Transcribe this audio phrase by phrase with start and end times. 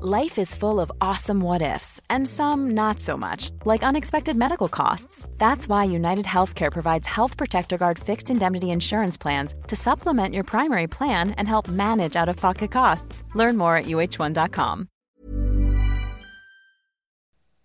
[0.00, 4.68] Life is full of awesome what ifs and some not so much, like unexpected medical
[4.68, 5.28] costs.
[5.38, 10.44] That's why United Healthcare provides Health Protector Guard fixed indemnity insurance plans to supplement your
[10.44, 13.24] primary plan and help manage out of pocket costs.
[13.34, 14.88] Learn more at uhone.com.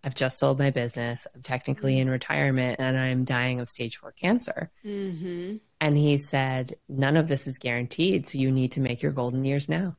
[0.03, 1.27] I've just sold my business.
[1.35, 4.71] I'm technically in retirement and I'm dying of stage four cancer.
[4.83, 5.57] Mm-hmm.
[5.79, 8.25] And he said, None of this is guaranteed.
[8.25, 9.93] So you need to make your golden years now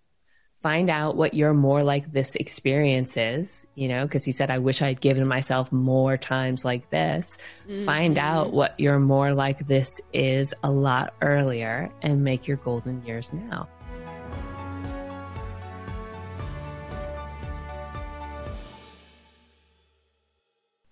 [0.65, 4.57] find out what your more like this experience is, you know, because he said, I
[4.57, 7.37] wish I'd given myself more times like this.
[7.69, 7.85] Mm-hmm.
[7.85, 13.05] Find out what your more like this is a lot earlier and make your golden
[13.05, 13.69] years now.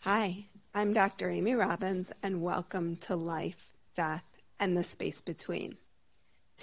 [0.01, 1.31] Hi, I'm Dr.
[1.31, 4.27] Amy Robbins, and welcome to Life, Death,
[4.61, 5.79] and the Space Between.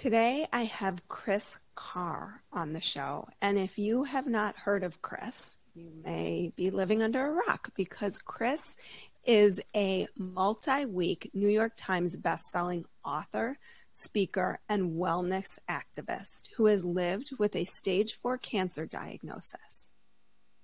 [0.00, 3.28] Today I have Kris Carr on the show.
[3.42, 7.68] And if you have not heard of Kris, you may be living under a rock
[7.76, 8.78] because Kris
[9.26, 13.58] is a multi week New York Times bestselling author,
[13.92, 19.92] speaker, and wellness activist who has lived with a stage four cancer diagnosis.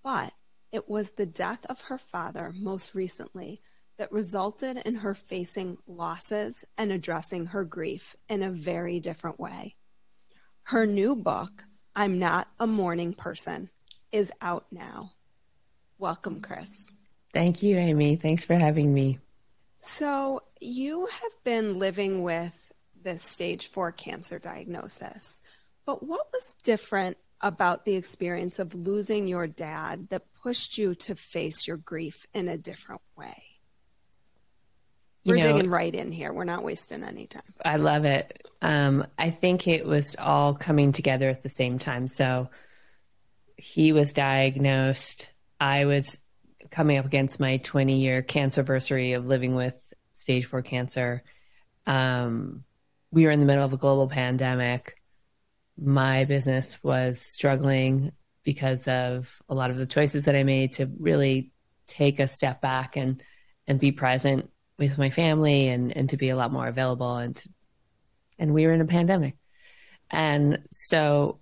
[0.03, 0.33] But
[0.73, 3.61] it was the death of her father most recently
[3.99, 9.75] that resulted in her facing losses and addressing her grief in a very different way.
[10.65, 11.65] Her new book,
[11.95, 13.71] I'm Not a Mourning Person,
[14.13, 15.13] is out now.
[15.99, 16.93] Welcome, Kris.
[17.33, 18.17] Thank you, Amy.
[18.17, 19.19] Thanks for having me.
[19.79, 25.41] So, you have been living with this stage four cancer diagnosis,
[25.85, 31.15] but what was different about the experience of losing your dad that pushed you to
[31.15, 33.56] face your grief in a different way?
[35.27, 36.33] We're know, digging right in here.
[36.33, 37.43] We're not wasting any time.
[37.65, 38.47] I love it.
[38.63, 42.07] Um, I think it was all coming together at the same time.
[42.09, 42.49] So
[43.57, 45.29] he was diagnosed.
[45.59, 46.19] I was
[46.71, 49.75] coming up against my 20 year cancer anniversary of living with
[50.15, 51.23] stage four cancer.
[51.87, 52.65] Um,
[53.11, 54.97] we were in the middle of a global pandemic.
[55.77, 58.13] My business was struggling
[58.45, 61.53] because of a lot of the choices that I made to really
[61.87, 63.23] take a step back and
[63.69, 67.37] and be present with my family and and to be a lot more available and
[67.37, 67.49] to,
[68.39, 69.37] and we were in a pandemic.
[70.11, 71.41] And so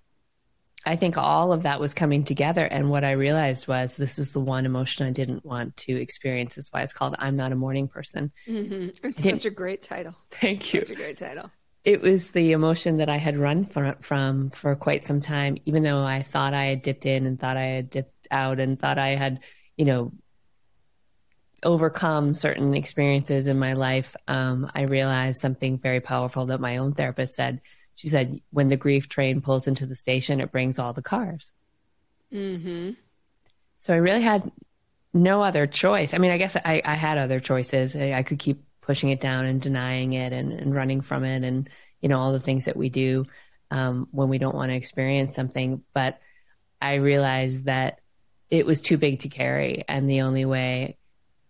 [0.87, 2.65] i think all of that was coming together.
[2.65, 6.55] And what i realized was this is the one emotion i didn't want to experience.
[6.55, 8.31] That's why it's called i'm not a mourning person.
[8.47, 9.07] Mm-hmm.
[9.07, 10.15] it's such a great title.
[10.31, 10.81] Thank you.
[10.81, 11.51] Such a great title.
[11.83, 15.83] It was the emotion that i had run for, from for quite some time even
[15.83, 18.97] though i thought i had dipped in and thought i had dipped out and thought
[18.97, 19.41] i had
[19.77, 20.11] you know
[21.63, 26.93] overcome certain experiences in my life, um, I realized something very powerful that my own
[26.93, 27.61] therapist said.
[27.95, 31.51] She said, "When the grief train pulls into the station, it brings all the cars."
[32.33, 32.91] Mm-hmm.
[33.79, 34.51] So I really had
[35.13, 36.13] no other choice.
[36.13, 37.95] I mean, I guess I, I had other choices.
[37.95, 41.43] I, I, could keep pushing it down and denying it and, and, running from it,
[41.43, 41.69] and
[42.01, 43.25] you know all the things that we do
[43.71, 45.83] um, when we don't want to experience something.
[45.93, 46.19] But
[46.81, 48.01] I realized that
[48.49, 50.97] it was too big to carry, and the only way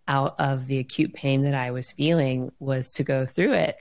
[0.08, 3.78] out of the acute pain that I was feeling was to go through it.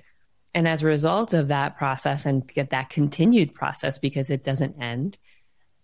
[0.55, 4.81] And as a result of that process and get that continued process because it doesn't
[4.81, 5.19] end,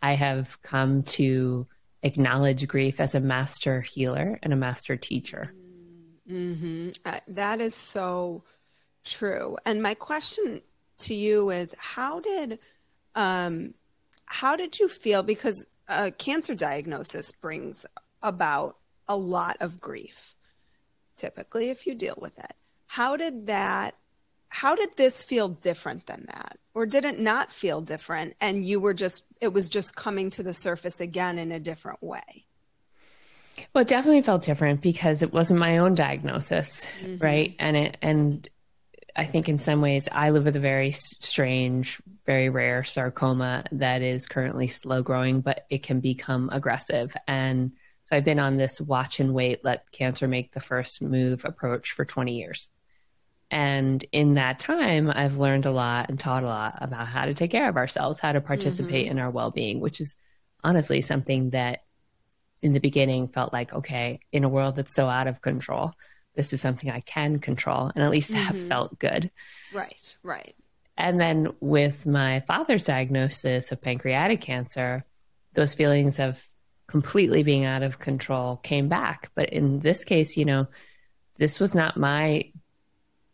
[0.01, 1.67] I have come to
[2.03, 5.53] acknowledge grief as a master healer and a master teacher.
[6.31, 6.91] Mm-hmm.
[7.05, 8.45] Uh, that is so
[9.05, 9.59] true.
[9.67, 10.61] And my question
[10.99, 12.59] to you is how did
[13.15, 13.75] um,
[14.27, 17.85] how did you feel because a cancer diagnosis brings
[18.23, 18.77] about
[19.09, 20.30] a lot of grief,
[21.21, 22.55] typically, if you deal with it.
[22.87, 23.95] How did that,
[24.49, 26.59] how did this feel different than that?
[26.75, 30.43] Or did it not feel different and you were just, it was just coming to
[30.43, 32.47] the surface again in a different way?
[33.75, 37.23] Well, it definitely felt different because it wasn't my own diagnosis, mm-hmm.
[37.23, 37.55] right?
[37.59, 38.49] And it, and
[39.15, 44.03] I think in some ways I live with a very strange, very rare sarcoma that
[44.03, 47.15] is currently slow growing, but it can become aggressive.
[47.27, 47.73] And
[48.11, 51.93] so I've been on this watch and wait, let cancer make the first move approach
[51.93, 52.69] for 20 years.
[53.53, 57.35] And in that time, I've learned a lot and taught a lot about how to
[57.35, 59.13] take care of ourselves, how to participate mm-hmm.
[59.13, 60.17] in our well being, which is
[60.63, 61.85] honestly something that
[62.63, 65.93] in the beginning felt like, okay, in a world that's so out of control,
[66.35, 67.91] this is something I can control.
[67.95, 68.69] And at least that mm-hmm.
[68.69, 69.31] felt good.
[69.73, 70.55] Right, right.
[70.97, 75.05] And then with my father's diagnosis of pancreatic cancer,
[75.55, 76.50] those feelings of
[76.91, 79.31] completely being out of control came back.
[79.37, 80.67] But in this case, you know,
[81.39, 82.51] this was not my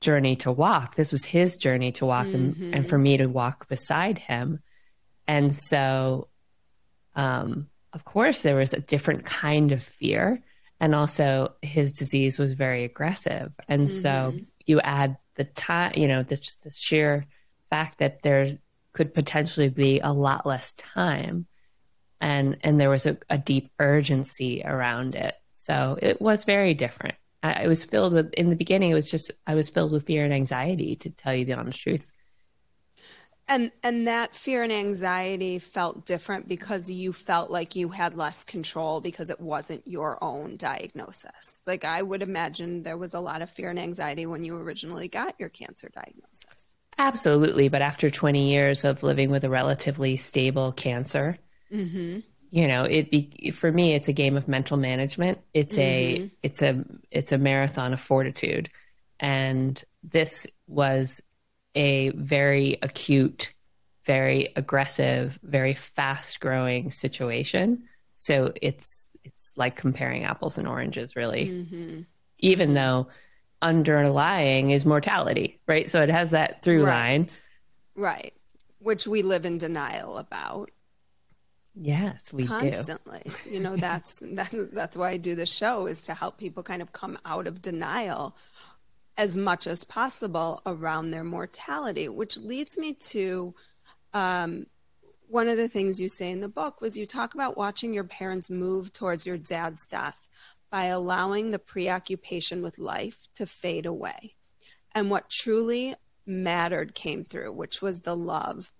[0.02, 0.94] journey to walk.
[0.94, 2.62] This was his journey to walk mm-hmm.
[2.62, 4.60] and, and for me to walk beside him.
[5.26, 6.28] And so,
[7.14, 10.42] um, of course, there was a different kind of fear.
[10.78, 13.52] And also, his disease was very aggressive.
[13.66, 13.98] And mm-hmm.
[13.98, 14.34] so,
[14.66, 17.24] you add the time, you know, this just the sheer
[17.70, 18.58] fact that there
[18.92, 21.46] could potentially be a lot less time.
[22.20, 25.34] And, and there was a, a deep urgency around it.
[25.52, 27.16] So it was very different.
[27.42, 28.90] I was filled with in the beginning.
[28.90, 31.80] It was just I was filled with fear and anxiety, to tell you the honest
[31.80, 32.10] truth.
[33.48, 38.42] And and that fear and anxiety felt different because you felt like you had less
[38.42, 41.62] control because it wasn't your own diagnosis.
[41.66, 45.08] Like I would imagine there was a lot of fear and anxiety when you originally
[45.08, 46.74] got your cancer diagnosis.
[46.98, 51.36] Absolutely, but after 20 years of living with a relatively stable cancer,
[51.72, 52.20] mm-hmm.
[52.50, 55.40] You know it be for me it's a game of mental management.
[55.52, 56.24] It's mm-hmm.
[56.24, 58.70] a it's a it's a marathon of fortitude.
[59.18, 61.20] And this was
[61.74, 63.52] a very acute
[64.04, 67.84] very aggressive very fast growing situation.
[68.14, 71.48] So it's it's like comparing apples and oranges really.
[71.48, 72.00] Mm-hmm.
[72.38, 73.08] even though
[73.62, 75.90] underlying is mortality right?
[75.90, 77.10] So it has that through right.
[77.10, 77.28] line.
[77.96, 78.34] Right.
[78.78, 80.70] Which we live in denial about
[81.78, 83.22] Yes, we constantly.
[83.44, 83.50] Do.
[83.50, 86.82] you know, that's that, that's why I do the show is to help people kind
[86.82, 88.34] of come out of denial
[89.18, 93.54] as much as possible around their mortality, which leads me to
[94.12, 94.66] um,
[95.28, 98.04] one of the things you say in the book was you talk about watching your
[98.04, 100.28] parents move towards your dad's death
[100.70, 104.34] by allowing the preoccupation with life to fade away.
[104.94, 105.94] And what truly
[106.26, 108.72] mattered came through, which was the love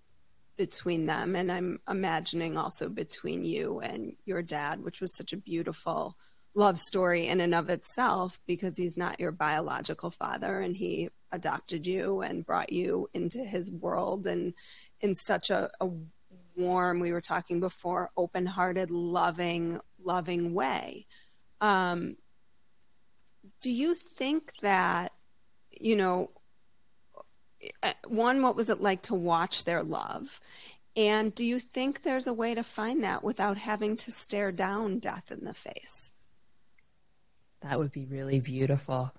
[0.57, 5.37] between them and i'm imagining also between you and your dad which was such a
[5.37, 6.17] beautiful
[6.55, 11.85] love story in and of itself because he's not your biological father and he adopted
[11.85, 14.53] you and brought you into his world and
[15.01, 15.89] in such a, a
[16.57, 21.05] warm we were talking before open-hearted loving loving way.
[21.61, 22.17] Um,
[23.61, 25.13] do you think that
[25.71, 26.31] you know
[28.07, 30.39] one, what was it like to watch their love?
[30.95, 34.99] And do you think there's a way to find that without having to stare down
[34.99, 36.11] death in the face?
[37.61, 39.13] That would be really beautiful.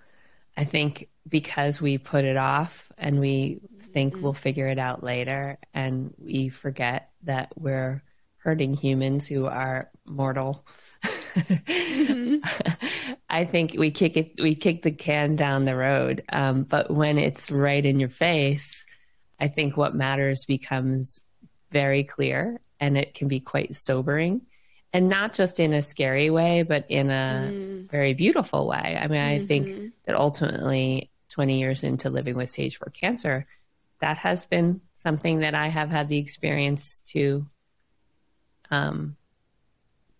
[0.56, 4.22] I think because we put it off and we think mm-hmm.
[4.24, 8.02] we'll figure it out later and we forget that we're
[8.38, 10.66] hurting humans who are mortal
[11.04, 12.38] mm-hmm.
[13.30, 16.24] I think we kick it, we kick the can down the road.
[16.30, 18.86] Um, but when it's right in your face,
[19.38, 21.20] I think what matters becomes
[21.70, 24.42] very clear and it can be quite sobering
[24.92, 27.90] and not just in a scary way, but in a mm.
[27.90, 28.98] very beautiful way.
[28.98, 29.42] I mean, mm-hmm.
[29.42, 29.86] I think mm-hmm.
[30.04, 33.46] that ultimately 20 years into living with stage four cancer,
[34.00, 37.46] that has been something that I have had the experience to
[38.70, 39.16] um,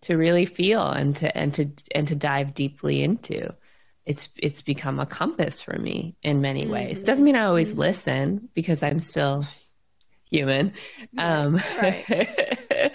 [0.01, 3.53] to really feel and to and to and to dive deeply into
[4.05, 6.73] it's it's become a compass for me in many mm-hmm.
[6.73, 7.81] ways doesn't mean i always mm-hmm.
[7.81, 9.45] listen because i'm still
[10.25, 10.73] human
[11.17, 12.29] um right.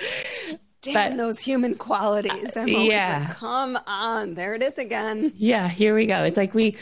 [0.85, 2.55] Damn but, those human qualities.
[2.59, 3.25] I'm yeah.
[3.27, 4.35] Like, Come on.
[4.35, 5.33] There it is again.
[5.35, 6.25] Yeah, here we go.
[6.25, 6.77] It's like we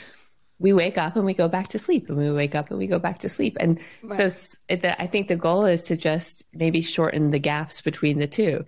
[0.58, 2.86] we wake up and we go back to sleep and we wake up and we
[2.86, 3.56] go back to sleep.
[3.60, 4.30] And right.
[4.30, 8.64] so I think the goal is to just maybe shorten the gaps between the two.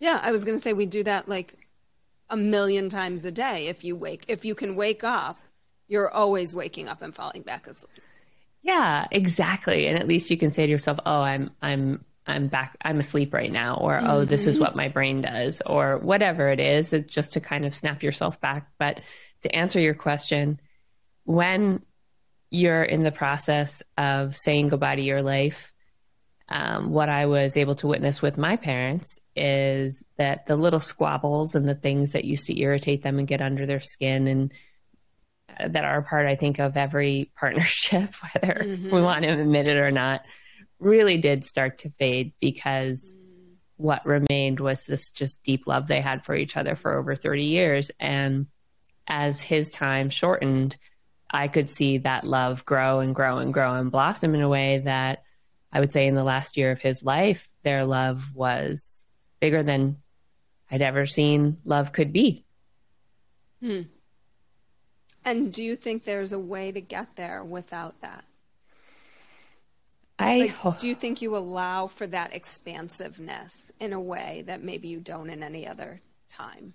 [0.00, 1.66] Yeah, I was going to say we do that like
[2.30, 3.66] a million times a day.
[3.66, 5.38] If you wake, if you can wake up,
[5.88, 8.02] you're always waking up and falling back asleep.
[8.62, 9.86] Yeah, exactly.
[9.86, 13.34] And at least you can say to yourself, "Oh, I'm I'm I'm back I'm asleep
[13.34, 14.06] right now," or mm-hmm.
[14.06, 17.74] "Oh, this is what my brain does," or whatever it is, just to kind of
[17.74, 18.70] snap yourself back.
[18.78, 19.02] But
[19.42, 20.58] to answer your question,
[21.24, 21.82] when
[22.50, 25.73] you're in the process of saying goodbye to your life,
[26.48, 31.54] um, what I was able to witness with my parents is that the little squabbles
[31.54, 34.52] and the things that used to irritate them and get under their skin and
[35.58, 38.94] that are a part, I think, of every partnership, whether mm-hmm.
[38.94, 40.24] we want to admit it or not,
[40.78, 43.54] really did start to fade because mm.
[43.76, 47.44] what remained was this just deep love they had for each other for over 30
[47.44, 47.90] years.
[47.98, 48.48] And
[49.06, 50.76] as his time shortened,
[51.30, 54.78] I could see that love grow and grow and grow and blossom in a way
[54.84, 55.23] that
[55.74, 59.04] I would say in the last year of his life, their love was
[59.40, 59.98] bigger than
[60.70, 62.44] I'd ever seen love could be.
[63.60, 63.82] Hmm.
[65.24, 68.24] And do you think there's a way to get there without that?
[70.16, 74.86] I like, do you think you allow for that expansiveness in a way that maybe
[74.86, 76.74] you don't in any other time?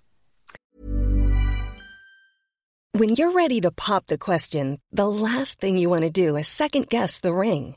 [2.92, 6.48] When you're ready to pop the question, the last thing you want to do is
[6.48, 7.76] second guess the ring.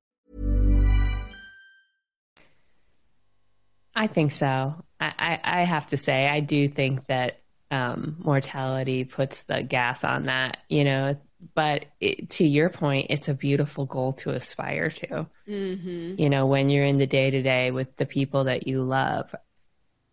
[3.95, 4.83] I think so.
[4.99, 10.03] I, I, I have to say, I do think that um, mortality puts the gas
[10.03, 10.57] on that.
[10.69, 11.17] You know,
[11.55, 15.27] but it, to your point, it's a beautiful goal to aspire to.
[15.47, 16.15] Mm-hmm.
[16.17, 19.33] You know, when you're in the day to day with the people that you love,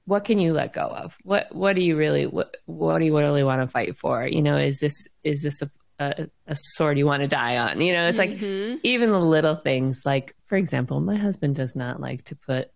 [0.07, 1.17] what can you let go of?
[1.23, 4.27] What What do you really what What do you really want to fight for?
[4.27, 5.71] You know, is this is this a
[6.01, 7.81] a, a sword you want to die on?
[7.81, 8.71] You know, it's mm-hmm.
[8.73, 10.03] like even the little things.
[10.05, 12.71] Like, for example, my husband does not like to put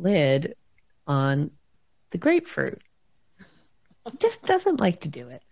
[0.00, 0.54] lid
[1.06, 1.50] on
[2.10, 2.82] the grapefruit.
[4.18, 5.42] Just doesn't like to do it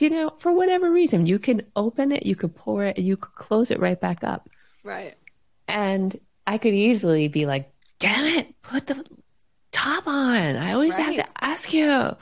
[0.00, 3.34] you know, for whatever reason, you can open it, you could pour it, you could
[3.34, 4.48] close it right back up.
[4.82, 5.14] Right.
[5.68, 9.04] And I could easily be like, damn it, put the
[9.72, 10.56] top on.
[10.56, 11.16] I always right.
[11.16, 12.16] have to ask you.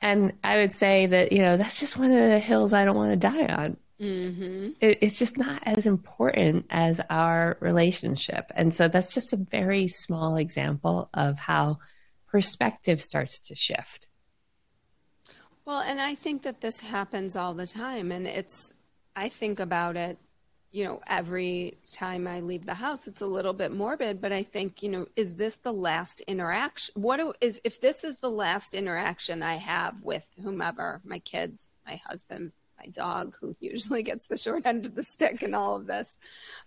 [0.00, 2.96] And I would say that, you know, that's just one of the hills I don't
[2.96, 3.76] want to die on.
[4.00, 4.70] Mm-hmm.
[4.80, 8.52] It, it's just not as important as our relationship.
[8.54, 11.78] And so that's just a very small example of how
[12.26, 14.08] perspective starts to shift.
[15.64, 18.12] Well, and I think that this happens all the time.
[18.12, 18.72] And it's,
[19.16, 20.18] I think about it,
[20.70, 24.42] you know, every time I leave the house, it's a little bit morbid, but I
[24.42, 26.92] think, you know, is this the last interaction?
[27.00, 31.68] What do, is, if this is the last interaction I have with whomever, my kids,
[31.86, 32.52] my husband,
[32.86, 36.16] my dog, who usually gets the short end of the stick in all of this,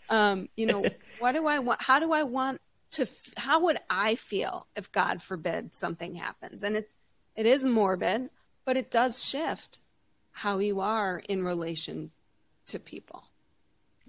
[0.09, 0.85] um, you know,
[1.19, 1.81] what do I want?
[1.81, 2.61] How do I want
[2.91, 3.07] to,
[3.37, 6.63] how would I feel if God forbid something happens?
[6.63, 6.97] And it's,
[7.35, 8.29] it is morbid
[8.69, 9.79] but it does shift
[10.29, 12.11] how you are in relation
[12.67, 13.23] to people,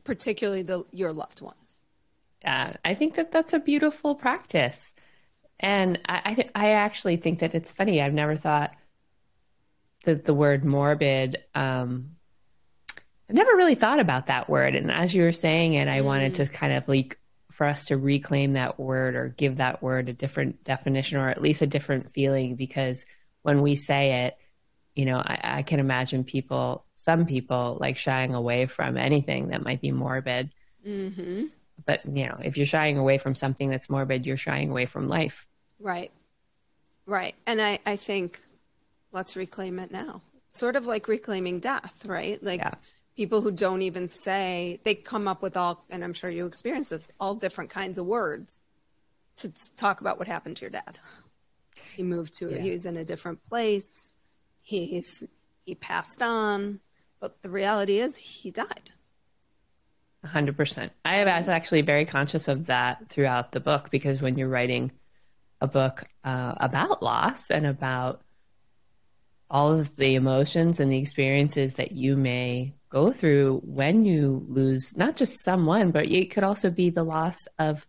[0.05, 1.81] particularly the, your loved ones.
[2.43, 4.95] Yeah, I think that that's a beautiful practice.
[5.59, 8.03] And I, I, th- I actually think that it's funny.
[8.03, 8.75] I've never thought
[10.05, 12.17] that the word morbid, um,
[13.29, 14.75] I've never really thought about that word.
[14.75, 16.05] And as you were saying it, I mm.
[16.05, 17.19] wanted to kind of like
[17.51, 21.43] for us to reclaim that word or give that word a different definition or at
[21.43, 23.05] least a different feeling because
[23.43, 24.37] when we say it,
[24.95, 29.63] you know, I, I, can imagine people, some people like shying away from anything that
[29.63, 30.51] might be morbid.
[30.87, 31.47] Mm-hmm.
[31.85, 35.09] But, you know, if you're shying away from something that's morbid, you're shying away from
[35.09, 35.47] life.
[35.79, 36.11] Right.
[37.07, 37.35] Right.
[37.47, 38.41] And I, I think
[39.13, 40.23] let's reclaim it now.
[40.51, 42.43] Sort of like reclaiming death, right?
[42.43, 42.75] Like yeah.
[43.17, 46.89] people who don't even say, they come up with all, and I'm sure you experience
[46.89, 48.61] this, all different kinds of words
[49.37, 50.99] to talk about what happened to your dad.
[51.95, 52.59] He moved to, yeah.
[52.59, 54.13] he was in a different place
[54.71, 55.25] he's
[55.65, 56.81] he passed on,
[57.21, 58.91] but the reality is he died.
[60.25, 60.91] 100%.
[61.05, 64.91] I was actually very conscious of that throughout the book because when you're writing
[65.61, 68.23] a book uh, about loss and about
[69.51, 74.97] all of the emotions and the experiences that you may go through when you lose
[74.97, 77.87] not just someone, but it could also be the loss of,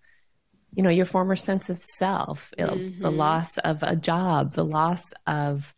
[0.74, 3.02] you know, your former sense of self, mm-hmm.
[3.02, 5.74] the loss of a job, the loss of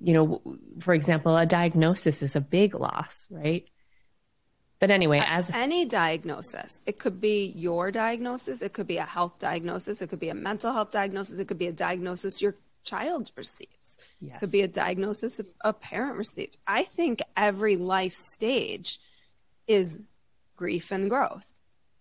[0.00, 0.42] you know,
[0.80, 3.66] for example, a diagnosis is a big loss, right?
[4.78, 9.38] But anyway, as any diagnosis, it could be your diagnosis, it could be a health
[9.38, 13.30] diagnosis, it could be a mental health diagnosis, it could be a diagnosis your child
[13.36, 14.40] receives, yes.
[14.40, 16.56] could be a diagnosis a parent receives.
[16.66, 18.98] I think every life stage
[19.66, 20.02] is
[20.56, 21.52] grief and growth,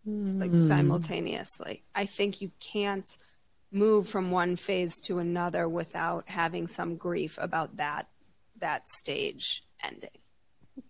[0.08, 0.40] mm.
[0.40, 0.68] like hmm.
[0.68, 1.84] simultaneously.
[1.94, 3.18] I think you can't
[3.72, 8.08] move from one phase to another without having some grief about that
[8.60, 10.10] that stage ending.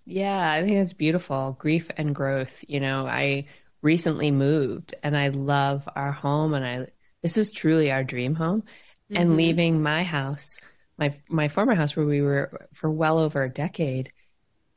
[0.05, 1.55] Yeah, I think it's beautiful.
[1.59, 2.63] Grief and growth.
[2.67, 3.45] You know, I
[3.81, 6.87] recently moved and I love our home and I
[7.21, 8.63] this is truly our dream home.
[9.11, 9.21] Mm-hmm.
[9.21, 10.59] And leaving my house,
[10.97, 14.11] my my former house where we were for well over a decade,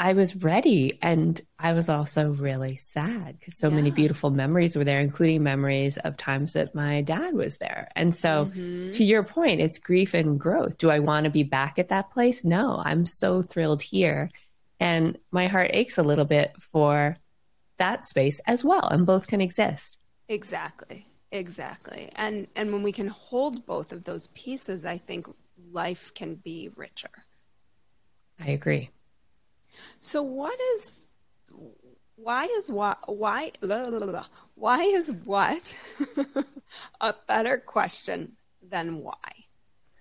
[0.01, 3.75] I was ready and I was also really sad because so yeah.
[3.75, 7.89] many beautiful memories were there, including memories of times that my dad was there.
[7.97, 8.93] And so, mm-hmm.
[8.93, 10.79] to your point, it's grief and growth.
[10.79, 12.45] Do I want to be back at that place?
[12.45, 14.31] No, I'm so thrilled here.
[14.79, 17.17] And my heart aches a little bit for
[17.79, 18.87] that space as well.
[18.87, 19.99] And both can exist.
[20.29, 21.07] Exactly.
[21.31, 22.11] Exactly.
[22.17, 25.27] And and when we can hold both of those pieces, I think
[25.73, 27.11] life can be richer.
[28.41, 28.91] I agree.
[30.01, 31.01] So what is
[32.17, 35.77] why is what why blah, blah, blah, why is what
[37.01, 39.15] a better question than why?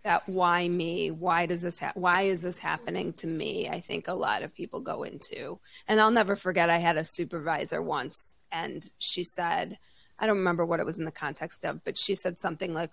[0.07, 4.07] that why me why does this ha- why is this happening to me i think
[4.07, 8.37] a lot of people go into and i'll never forget i had a supervisor once
[8.49, 9.77] and she said
[10.19, 12.91] i don't remember what it was in the context of but she said something like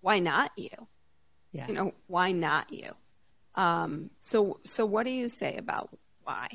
[0.00, 0.68] why not you
[1.52, 1.66] yeah.
[1.66, 2.90] you know why not you
[3.54, 5.90] um, so so what do you say about
[6.22, 6.48] why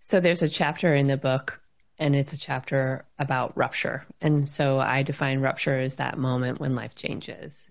[0.00, 1.60] so there's a chapter in the book
[2.00, 6.74] and it's a chapter about rupture and so i define rupture as that moment when
[6.74, 7.70] life changes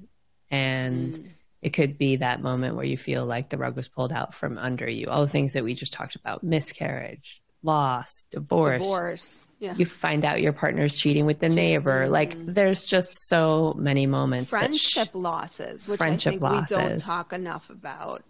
[0.50, 1.30] and mm.
[1.62, 4.58] it could be that moment where you feel like the rug was pulled out from
[4.58, 5.08] under you.
[5.08, 8.82] All the things that we just talked about miscarriage, loss, divorce.
[8.82, 9.50] Divorce.
[9.60, 9.76] Yeah.
[9.76, 12.08] You find out your partner's cheating with the neighbor.
[12.08, 14.50] Like there's just so many moments.
[14.50, 16.78] Friendship sh- losses, which friendship I think losses.
[16.78, 18.24] we don't talk enough about.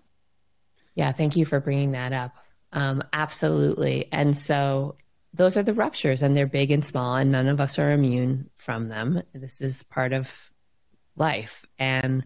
[0.96, 2.36] Yeah, thank you for bringing that up.
[2.74, 4.10] Um, absolutely.
[4.12, 4.98] And so
[5.34, 8.50] those are the ruptures, and they're big and small, and none of us are immune
[8.58, 9.22] from them.
[9.34, 10.52] This is part of
[11.16, 11.66] life.
[11.78, 12.26] And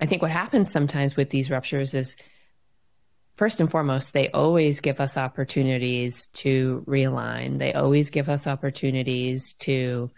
[0.00, 2.16] I think what happens sometimes with these ruptures is
[3.38, 7.58] first and foremost, they always give us opportunities to realign.
[7.58, 10.10] They always give us opportunities to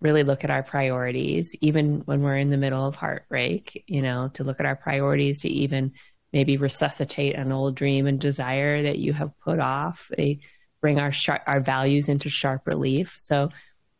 [0.00, 4.28] really look at our priorities, even when we're in the middle of heartbreak, you know,
[4.34, 5.92] to look at our priorities, to even
[6.32, 10.10] maybe resuscitate an old dream and desire that you have put off.
[10.14, 10.40] They
[10.82, 13.16] bring our sharp, our values into sharp relief.
[13.20, 13.50] So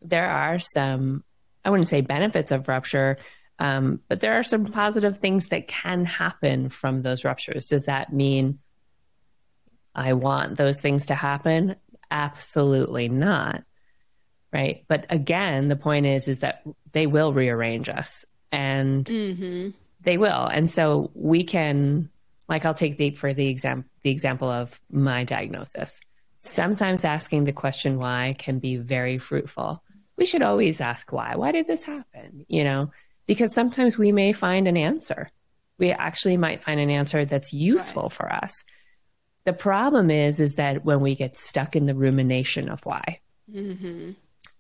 [0.03, 1.23] there are some
[1.65, 3.17] I wouldn't say benefits of rupture,
[3.59, 7.67] um, but there are some positive things that can happen from those ruptures.
[7.67, 8.59] Does that mean
[9.95, 11.77] I want those things to happen?
[12.11, 13.63] Absolutely not.
[14.53, 14.85] Right.
[14.89, 16.63] But again, the point is, is that
[16.93, 19.71] they will rearrange us and mm-hmm.
[20.01, 20.47] they will.
[20.47, 22.09] And so we can,
[22.49, 26.01] like, I'll take the, for the example, the example of my diagnosis.
[26.39, 29.83] Sometimes asking the question why can be very fruitful
[30.17, 31.35] we should always ask why.
[31.37, 32.47] Why did this happen?
[32.49, 32.91] You know,
[33.27, 35.31] because sometimes we may find an answer.
[35.79, 38.13] We actually might find an answer that's useful right.
[38.13, 38.65] for us.
[39.45, 43.21] The problem is, is that when we get stuck in the rumination of why,
[43.53, 44.13] mm-hmm.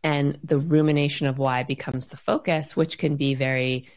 [0.03, 3.88] and the rumination of why becomes the focus, which can be very,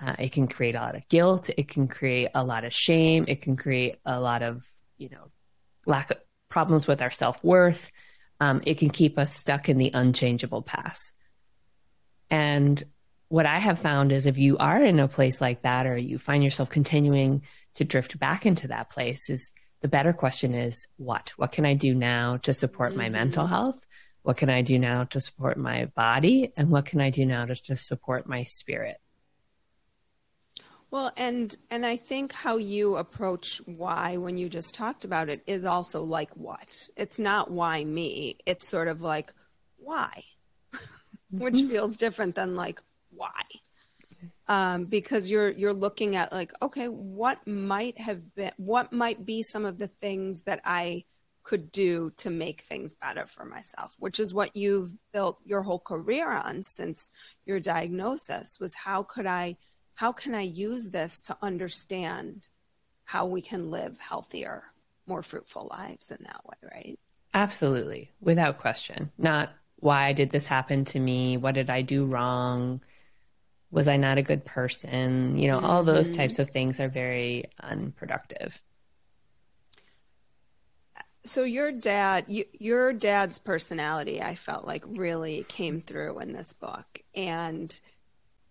[0.00, 1.50] uh, it can create a lot of guilt.
[1.56, 3.26] It can create a lot of shame.
[3.28, 4.64] It can create a lot of,
[4.96, 5.30] you know,
[5.84, 7.90] lack of problems with our self worth
[8.42, 11.12] um, it can keep us stuck in the unchangeable past.
[12.28, 12.82] And
[13.32, 16.18] what I have found is if you are in a place like that, or you
[16.18, 17.40] find yourself continuing
[17.76, 21.32] to drift back into that place, is the better question is what?
[21.38, 22.98] What can I do now to support mm-hmm.
[22.98, 23.86] my mental health?
[24.20, 26.52] What can I do now to support my body?
[26.58, 28.98] And what can I do now to, to support my spirit?
[30.90, 35.42] Well, and and I think how you approach why when you just talked about it
[35.46, 36.86] is also like what.
[36.98, 38.36] It's not why me.
[38.44, 39.32] It's sort of like
[39.78, 40.22] why,
[41.30, 41.70] which mm-hmm.
[41.70, 42.82] feels different than like
[43.14, 43.42] why,
[44.48, 49.42] um, because you're you're looking at like okay, what might have been, what might be
[49.42, 51.04] some of the things that I
[51.42, 55.80] could do to make things better for myself, which is what you've built your whole
[55.80, 57.10] career on since
[57.46, 59.56] your diagnosis was how could I
[59.94, 62.48] how can I use this to understand
[63.04, 64.64] how we can live healthier,
[65.06, 66.98] more fruitful lives in that way, right?
[67.34, 69.10] Absolutely, without question.
[69.18, 71.36] Not why did this happen to me?
[71.36, 72.80] What did I do wrong?
[73.72, 75.36] Was I not a good person?
[75.36, 75.66] You know, mm-hmm.
[75.66, 76.20] all those mm-hmm.
[76.20, 78.62] types of things are very unproductive.
[81.24, 86.52] So your dad, you, your dad's personality, I felt like really came through in this
[86.52, 87.80] book, and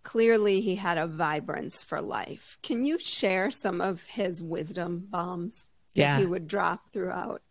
[0.03, 2.57] clearly he had a vibrance for life.
[2.63, 6.17] Can you share some of his wisdom bombs yeah.
[6.17, 7.41] he would drop throughout?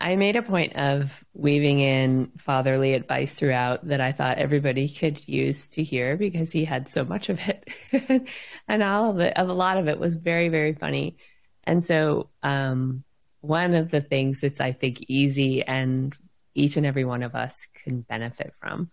[0.00, 5.28] I made a point of weaving in fatherly advice throughout that I thought everybody could
[5.28, 8.28] use to hear because he had so much of it.
[8.68, 11.18] and all of it, a lot of it was very, very funny.
[11.64, 13.04] And so, um,
[13.42, 16.14] one of the things that's, I think, easy and
[16.54, 18.90] each and every one of us can benefit from,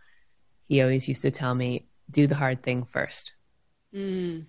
[0.68, 3.34] he always used to tell me, do the hard thing first.
[3.94, 4.46] Mm.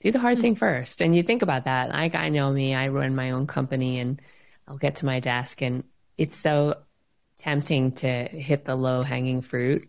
[0.00, 0.42] Do the hard mm.
[0.42, 1.00] thing first.
[1.00, 1.90] And you think about that.
[1.90, 4.20] Like, I know me, I run my own company and
[4.68, 5.84] I'll get to my desk and
[6.18, 6.82] it's so
[7.38, 9.88] tempting to hit the low hanging fruit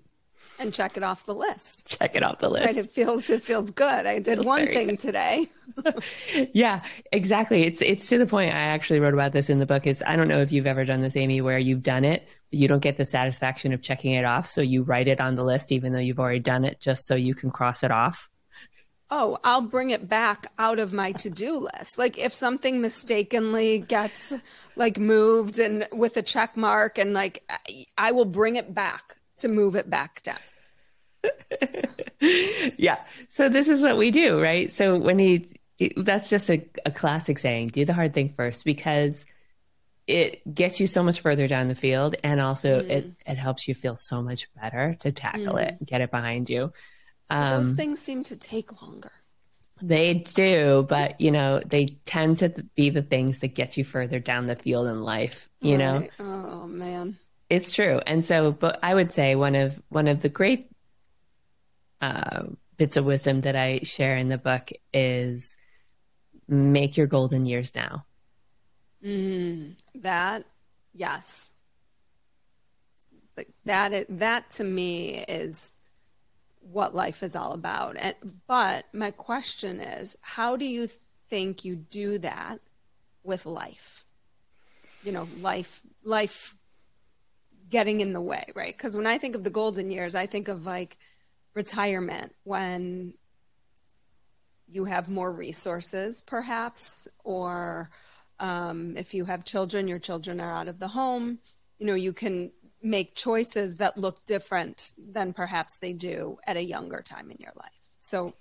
[0.59, 1.87] and check it off the list.
[1.99, 2.65] Check it off the list.
[2.65, 4.05] Right, it feels it feels good.
[4.05, 4.99] I did one thing good.
[4.99, 5.47] today.
[6.53, 7.63] yeah, exactly.
[7.63, 8.53] It's it's to the point.
[8.53, 9.85] I actually wrote about this in the book.
[9.87, 12.59] Is I don't know if you've ever done this, Amy, where you've done it, but
[12.59, 15.43] you don't get the satisfaction of checking it off, so you write it on the
[15.43, 18.29] list even though you've already done it, just so you can cross it off.
[19.09, 21.97] Oh, I'll bring it back out of my to-do list.
[21.97, 24.33] Like if something mistakenly gets
[24.75, 27.49] like moved and with a check mark and like
[27.97, 30.37] I will bring it back to move it back down.
[32.77, 32.97] yeah.
[33.29, 34.71] So this is what we do, right?
[34.71, 35.45] So when he,
[35.95, 39.25] that's just a, a classic saying do the hard thing first because
[40.07, 42.89] it gets you so much further down the field and also mm.
[42.89, 45.67] it, it helps you feel so much better to tackle mm.
[45.67, 46.71] it, get it behind you.
[47.29, 49.11] Um, those things seem to take longer.
[49.81, 54.19] They do, but you know, they tend to be the things that get you further
[54.19, 56.07] down the field in life, you know?
[56.19, 57.17] Oh man.
[57.49, 58.01] It's true.
[58.05, 60.69] And so, but I would say one of one of the great
[62.01, 62.43] uh,
[62.77, 65.55] bits of wisdom that I share in the book is
[66.47, 68.05] make your golden years now.
[69.03, 70.45] Mm, that,
[70.93, 71.51] yes.
[73.35, 75.69] Like that, that to me is
[76.77, 77.97] what life is all about.
[77.97, 80.87] And, but my question is, how do you
[81.27, 82.59] think you do that
[83.23, 84.05] with life?
[85.03, 86.53] You know, life, life
[87.67, 88.77] getting in the way, right?
[88.77, 90.99] Because when I think of the golden years, I think of like
[91.55, 93.15] retirement when
[94.67, 97.89] you have more resources, perhaps, or
[98.39, 101.39] um, if you have children, your children are out of the home.
[101.79, 106.63] You know, you can make choices that look different than perhaps they do at a
[106.63, 107.69] younger time in your life.
[107.97, 108.33] So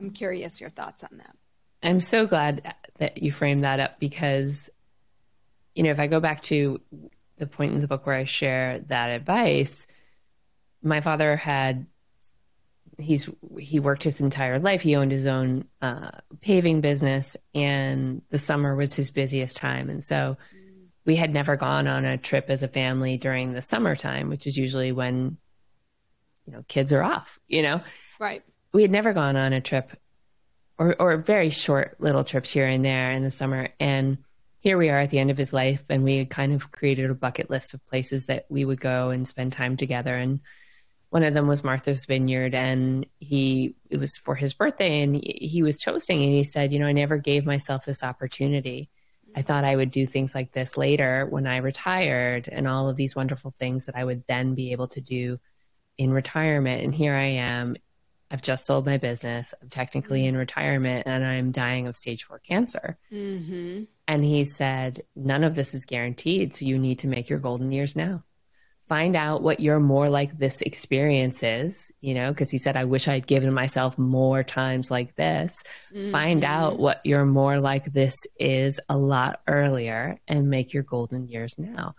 [0.00, 1.36] I'm curious your thoughts on that.
[1.82, 4.70] I'm so glad that you framed that up because,
[5.74, 6.80] you know, if I go back to
[7.38, 9.86] the point in the book where I share that advice,
[10.82, 11.86] my father had
[12.98, 14.82] he's he worked his entire life.
[14.82, 19.90] He owned his own uh, paving business, and the summer was his busiest time.
[19.90, 20.36] And so
[21.04, 24.56] we had never gone on a trip as a family during the summertime, which is
[24.56, 25.36] usually when
[26.46, 27.38] you know kids are off.
[27.48, 27.80] You know,
[28.18, 28.42] right?
[28.72, 29.92] We had never gone on a trip,
[30.78, 34.18] or or very short little trips here and there in the summer, and
[34.62, 37.10] here we are at the end of his life and we had kind of created
[37.10, 40.38] a bucket list of places that we would go and spend time together and
[41.10, 45.62] one of them was Martha's Vineyard and he it was for his birthday and he
[45.62, 48.88] was toasting and he said, you know, I never gave myself this opportunity.
[49.34, 52.96] I thought I would do things like this later when I retired and all of
[52.96, 55.38] these wonderful things that I would then be able to do
[55.98, 57.76] in retirement and here I am
[58.32, 59.52] I've just sold my business.
[59.60, 62.96] I'm technically in retirement and I'm dying of stage four cancer.
[63.12, 63.82] Mm-hmm.
[64.08, 66.54] And he said, None of this is guaranteed.
[66.54, 68.22] So you need to make your golden years now.
[68.92, 72.84] Find out what your more like this experience is, you know, because he said, I
[72.84, 75.62] wish I'd given myself more times like this.
[75.94, 76.10] Mm-hmm.
[76.10, 81.26] Find out what your more like this is a lot earlier and make your golden
[81.26, 81.94] years now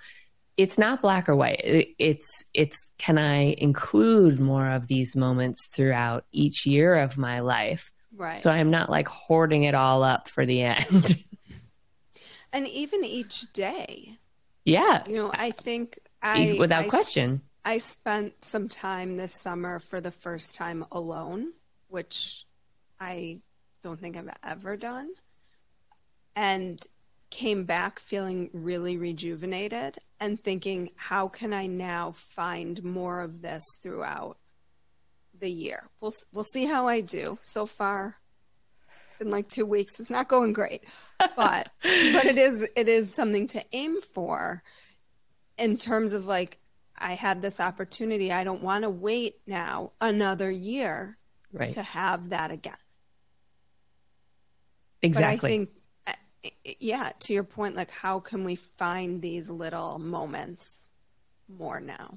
[0.55, 1.61] it's not black or white.
[1.97, 7.91] It's it's can I include more of these moments throughout each year of my life?
[8.15, 8.39] Right.
[8.39, 11.23] So I'm not like hoarding it all up for the end.
[12.53, 14.19] and even each day.
[14.63, 15.03] Yeah.
[15.07, 17.41] You know, I think I without I, question.
[17.65, 21.51] I spent some time this summer for the first time alone,
[21.89, 22.45] which
[22.99, 23.39] I
[23.81, 25.09] don't think I've ever done.
[26.35, 26.81] And
[27.29, 33.63] came back feeling really rejuvenated and thinking, how can I now find more of this
[33.81, 34.37] throughout
[35.39, 35.83] the year?
[35.99, 37.37] We'll we'll see how I do.
[37.41, 38.15] So far,
[39.19, 40.83] in like two weeks, it's not going great,
[41.19, 44.63] but but it is it is something to aim for
[45.57, 46.59] in terms of like
[46.97, 48.31] I had this opportunity.
[48.31, 51.17] I don't want to wait now another year
[51.51, 51.71] right.
[51.71, 52.73] to have that again.
[55.01, 55.35] Exactly.
[55.35, 55.69] But I think
[56.79, 60.87] yeah, to your point, like how can we find these little moments
[61.47, 62.15] more now?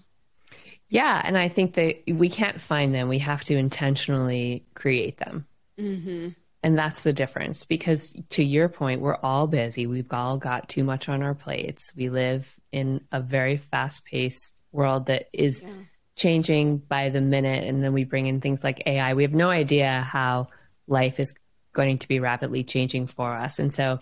[0.89, 3.09] Yeah, and I think that we can't find them.
[3.09, 5.47] We have to intentionally create them.
[5.79, 6.29] Mm-hmm.
[6.67, 9.87] And that's the difference because, to your point, we're all busy.
[9.87, 11.93] We've all got too much on our plates.
[11.95, 15.71] We live in a very fast paced world that is yeah.
[16.17, 17.69] changing by the minute.
[17.69, 19.15] And then we bring in things like AI.
[19.15, 20.49] We have no idea how
[20.89, 21.37] life is
[21.73, 23.61] going to be rapidly changing for us.
[23.61, 24.01] And so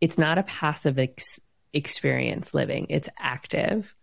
[0.00, 1.38] it's not a passive ex-
[1.74, 3.94] experience living, it's active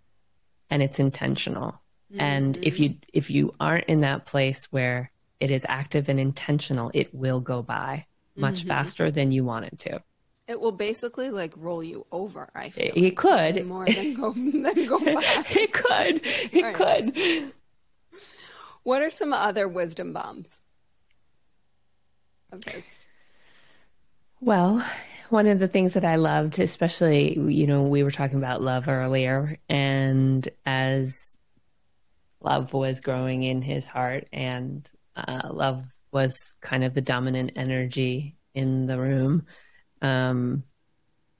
[0.69, 1.81] and it's intentional.
[2.11, 2.21] Mm-hmm.
[2.21, 5.10] And if you if you aren't in that place where
[5.41, 8.69] it is active and intentional, it will go by much mm-hmm.
[8.69, 10.01] faster than you want it to.
[10.47, 12.49] It will basically like roll you over.
[12.53, 15.43] I feel it, like, could more than go than go by.
[15.49, 16.21] it could.
[16.51, 16.75] It right.
[16.75, 17.53] could.
[18.83, 20.61] What are some other wisdom bombs?
[22.53, 22.83] Okay.
[24.39, 24.85] Well,
[25.29, 28.87] one of the things that I loved, especially, you know, we were talking about love
[28.87, 31.37] earlier, and as
[32.41, 38.35] love was growing in his heart and uh, love was kind of the dominant energy
[38.53, 39.45] in the room.
[40.01, 40.63] Um,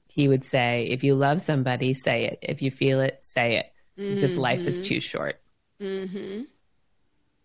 [0.08, 2.38] he would say, if you love somebody, say it.
[2.42, 4.40] If you feel it, say it, because mm-hmm.
[4.40, 4.88] life is mm-hmm.
[4.88, 5.40] too short.
[5.80, 6.42] Mm-hmm.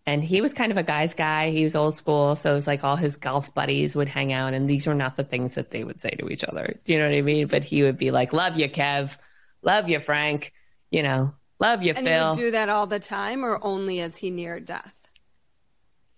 [0.06, 1.50] And he was kind of a guy's guy.
[1.50, 2.34] He was old school.
[2.34, 5.16] So it was like all his golf buddies would hang out, and these were not
[5.16, 6.78] the things that they would say to each other.
[6.84, 7.46] Do you know what I mean?
[7.46, 9.16] But he would be like, Love you, Kev.
[9.62, 10.52] Love you, Frank.
[10.90, 12.28] You know, love you, and Phil.
[12.28, 14.97] And he would do that all the time or only as he neared death?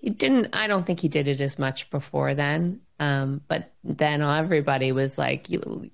[0.01, 2.81] He didn't i don't think he did it as much before then.
[2.99, 5.47] Um, but then everybody was like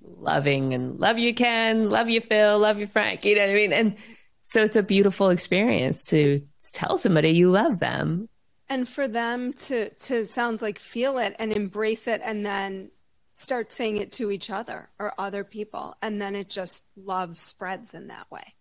[0.03, 3.55] loving and love you ken love you phil love you frank you know what i
[3.55, 3.73] mean?
[3.73, 3.97] And
[4.43, 6.41] so it's a beautiful experience to
[6.73, 8.29] tell somebody you love them.
[8.69, 12.91] And for them to to sounds like feel it and embrace it and then
[13.35, 15.95] start saying it to each other or other people.
[16.01, 18.55] And then it just love spreads in that way.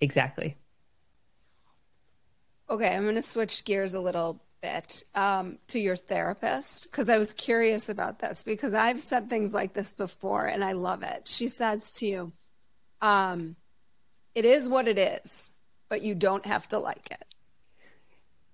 [0.00, 0.56] Exactly.
[2.70, 7.18] Okay i'm going to switch gears a little bit um, to your therapist because I
[7.18, 11.26] was curious about this because I've said things like this before and I love it.
[11.26, 12.32] She says to you,
[13.00, 13.56] um,
[14.34, 15.50] It is what it is,
[15.88, 17.24] but you don't have to like it.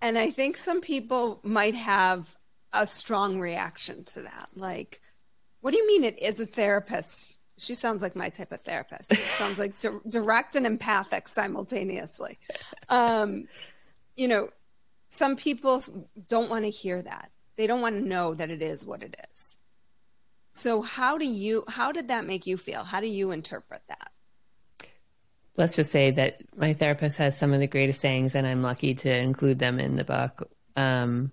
[0.01, 2.37] And I think some people might have
[2.73, 4.51] a strong reaction to that.
[4.55, 5.01] Like,
[5.61, 7.39] what do you mean it is a therapist?
[7.57, 9.15] She sounds like my type of therapist.
[9.15, 12.39] She sounds like di- direct and empathic simultaneously.
[12.91, 13.49] Um,
[14.17, 14.49] you know,
[15.15, 15.81] some people
[16.27, 17.31] don't want to hear that.
[17.55, 19.57] They don't want to know that it is what it is.
[20.51, 22.83] So how do you how did that make you feel?
[22.83, 24.11] How do you interpret that?
[25.57, 28.95] Let's just say that my therapist has some of the greatest sayings and I'm lucky
[28.97, 30.51] to include them in the book.
[30.75, 31.31] Um,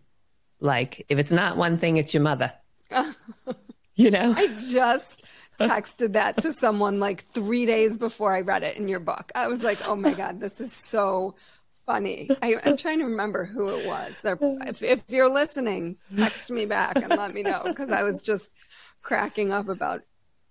[0.59, 2.53] like if it's not one thing, it's your mother.
[3.95, 4.35] you know?
[4.37, 5.23] I just
[5.59, 9.31] texted that to someone like three days before I read it in your book.
[9.33, 11.33] I was like, oh my God, this is so
[11.85, 12.29] funny.
[12.41, 14.21] I, am trying to remember who it was.
[14.23, 18.51] If, if, you're listening, text me back and let me know because I was just
[19.01, 20.01] cracking up about.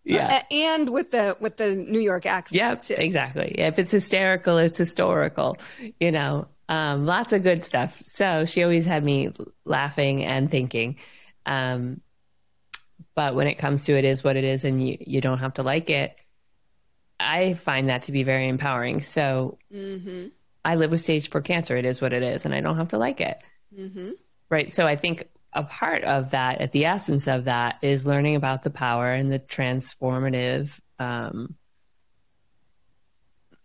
[0.03, 2.59] Yeah, uh, and with the with the New York accent.
[2.59, 2.95] Yep, too.
[2.97, 3.55] exactly.
[3.59, 5.59] If it's hysterical, it's historical.
[6.01, 8.03] You know, um, lots of good stuff.
[8.07, 9.31] So she always had me
[9.67, 10.97] laughing and thinking.
[11.45, 12.01] Um,
[13.15, 15.55] but when it comes to it, is what it is, and you you don't have
[15.55, 16.17] to like it.
[17.19, 19.03] I find that to be very empowering.
[19.03, 19.59] So.
[19.73, 20.29] Mm-hmm
[20.65, 21.77] I live with stage four cancer.
[21.77, 23.39] It is what it is, and I don't have to like it.
[23.77, 24.11] Mm-hmm.
[24.49, 24.71] Right.
[24.71, 28.63] So I think a part of that, at the essence of that, is learning about
[28.63, 31.55] the power and the transformative, um,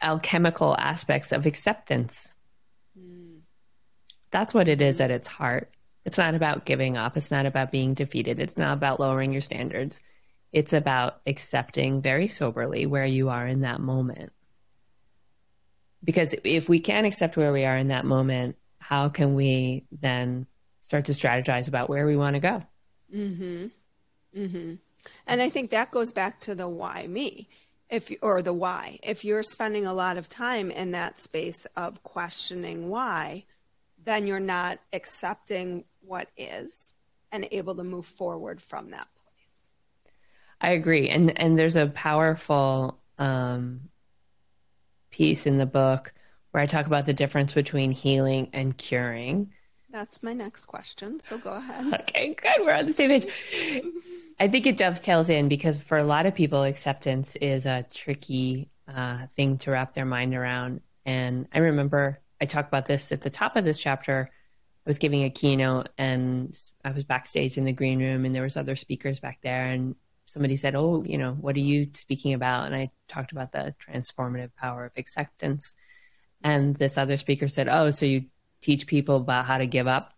[0.01, 2.31] alchemical aspects of acceptance.
[2.99, 3.39] Mm.
[4.31, 5.71] That's what it is at its heart.
[6.05, 7.17] It's not about giving up.
[7.17, 8.39] It's not about being defeated.
[8.39, 9.99] It's not about lowering your standards.
[10.51, 14.31] It's about accepting very soberly where you are in that moment
[16.03, 20.45] because if we can't accept where we are in that moment, how can we then
[20.81, 22.63] start to strategize about where we want to go?
[23.13, 23.71] Mhm.
[24.36, 24.79] Mhm.
[25.27, 27.47] And I think that goes back to the why me.
[27.89, 28.99] If or the why.
[29.03, 33.45] If you're spending a lot of time in that space of questioning why,
[34.03, 36.93] then you're not accepting what is
[37.31, 39.71] and able to move forward from that place.
[40.62, 41.10] I agree.
[41.10, 43.89] And and there's a powerful um
[45.15, 46.13] piece in the book
[46.51, 49.54] where I talk about the difference between healing and curing.
[49.91, 51.21] That's my next question.
[51.21, 51.86] So go ahead.
[52.01, 52.65] Okay, good.
[52.65, 53.25] We're on the same page.
[54.41, 58.69] I think it dovetails in because for a lot of people, acceptance is a tricky
[58.93, 60.82] uh, thing to wrap their mind around.
[61.06, 64.30] And I remember I talked about this at the top of this chapter.
[64.30, 68.43] I was giving a keynote and I was backstage in the green room and there
[68.43, 69.95] was other speakers back there and
[70.36, 73.74] somebody said, "Oh, you know, what are you speaking about?" And I talked about the
[73.80, 75.74] transformative power of acceptance.
[76.43, 78.26] And this other speaker said, "Oh, so you
[78.60, 80.12] teach people about how to give up?"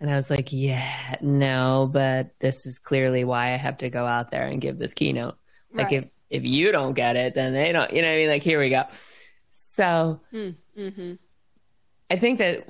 [0.00, 4.04] And I was like, "Yeah, no, but this is clearly why I have to go
[4.04, 5.38] out there and give this keynote.
[5.72, 6.04] Like Right.
[6.04, 7.90] if if you don't get it, then they don't.
[7.90, 8.28] You know what I mean?
[8.28, 8.84] Like here we go."
[9.48, 11.14] So Mm-hmm.
[12.10, 12.66] I think that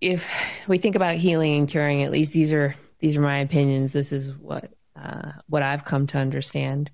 [0.00, 0.32] if
[0.66, 3.92] we think about healing and curing, at least these are these are my opinions.
[3.92, 6.90] This is what uh, what I've come to understand,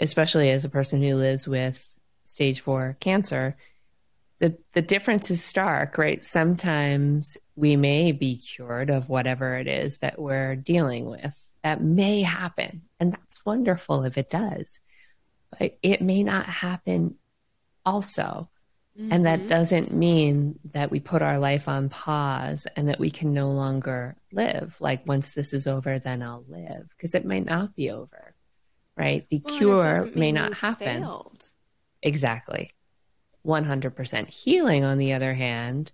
[0.00, 1.88] especially as a person who lives with
[2.24, 3.56] stage four cancer.
[4.40, 6.22] The the difference is stark, right?
[6.24, 11.38] Sometimes we may be cured of whatever it is that we're dealing with.
[11.62, 14.80] That may happen, and that's wonderful if it does.
[15.56, 17.16] But it may not happen
[17.86, 18.48] also.
[18.98, 23.32] And that doesn't mean that we put our life on pause and that we can
[23.32, 24.76] no longer live.
[24.80, 26.88] Like, once this is over, then I'll live.
[26.90, 28.34] Because it might not be over,
[28.96, 29.26] right?
[29.30, 31.00] The Well, cure may not happen.
[31.00, 31.48] failed.
[32.02, 32.74] Exactly.
[33.46, 34.28] 100%.
[34.28, 35.90] Healing, on the other hand,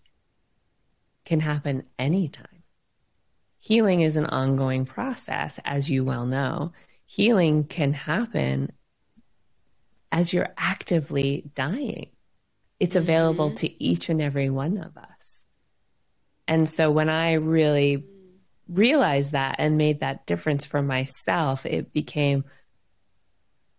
[1.25, 2.65] can happen anytime.
[3.59, 6.73] Healing is an ongoing process, as you well know.
[7.07, 8.73] Healing can happen
[10.11, 12.11] as you're actively dying.
[12.81, 15.45] It's available to each and every one of us.
[16.47, 18.05] And so when I really
[18.69, 22.45] realized that and made that difference for myself, it became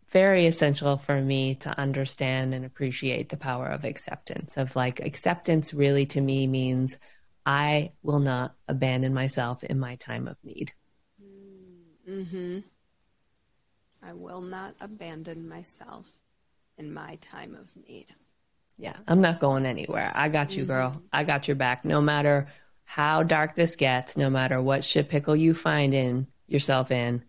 [0.10, 4.58] very essential for me to understand and appreciate the power of acceptance.
[4.58, 6.98] Of like, acceptance really to me means
[7.46, 10.74] I will not abandon myself in my time of need.
[12.10, 12.60] Mm-hmm.
[14.02, 16.12] I will not abandon myself
[16.78, 18.08] in my time of need.
[18.80, 20.12] Yeah, I'm not going anywhere.
[20.16, 21.02] I got you, girl.
[21.12, 21.84] I got your back.
[21.84, 22.48] No matter
[22.86, 27.22] how dark this gets, no matter what shit pickle you find in yourself in,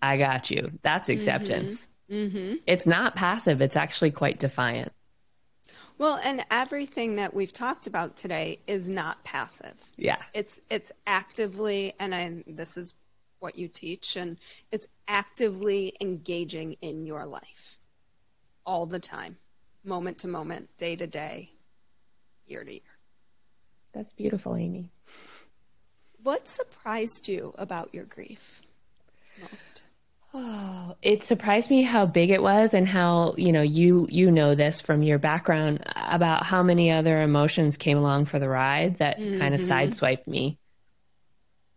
[0.00, 0.72] I got you.
[0.82, 1.86] That's acceptance.
[2.10, 2.54] Mm-hmm.
[2.66, 3.60] It's not passive.
[3.60, 4.92] It's actually quite defiant.
[5.98, 9.74] Well, and everything that we've talked about today is not passive.
[9.96, 10.16] Yeah.
[10.32, 12.94] It's it's actively, and I, this is
[13.40, 14.38] what you teach, and
[14.72, 17.78] it's actively engaging in your life
[18.64, 19.36] all the time,
[19.84, 21.50] moment to moment, day to day,
[22.46, 22.80] year to year.
[23.92, 24.90] That's beautiful, Amy.
[26.22, 28.60] What surprised you about your grief
[29.40, 29.82] most?
[30.34, 34.54] Oh, it surprised me how big it was and how, you know, you you know
[34.54, 39.16] this from your background about how many other emotions came along for the ride that
[39.16, 39.72] kind of mm-hmm.
[39.72, 40.58] sideswiped me.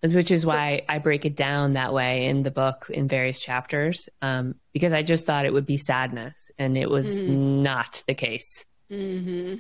[0.04, 4.10] Which is why I break it down that way in the book in various chapters,
[4.24, 8.66] um, because I just thought it would be sadness, and it was not the case.
[8.90, 9.56] Mm-hmm.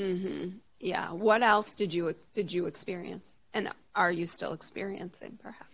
[0.00, 0.48] Mm-hmm.
[0.80, 1.12] Yeah.
[1.12, 5.68] What else did you did you experience, and are you still experiencing, perhaps?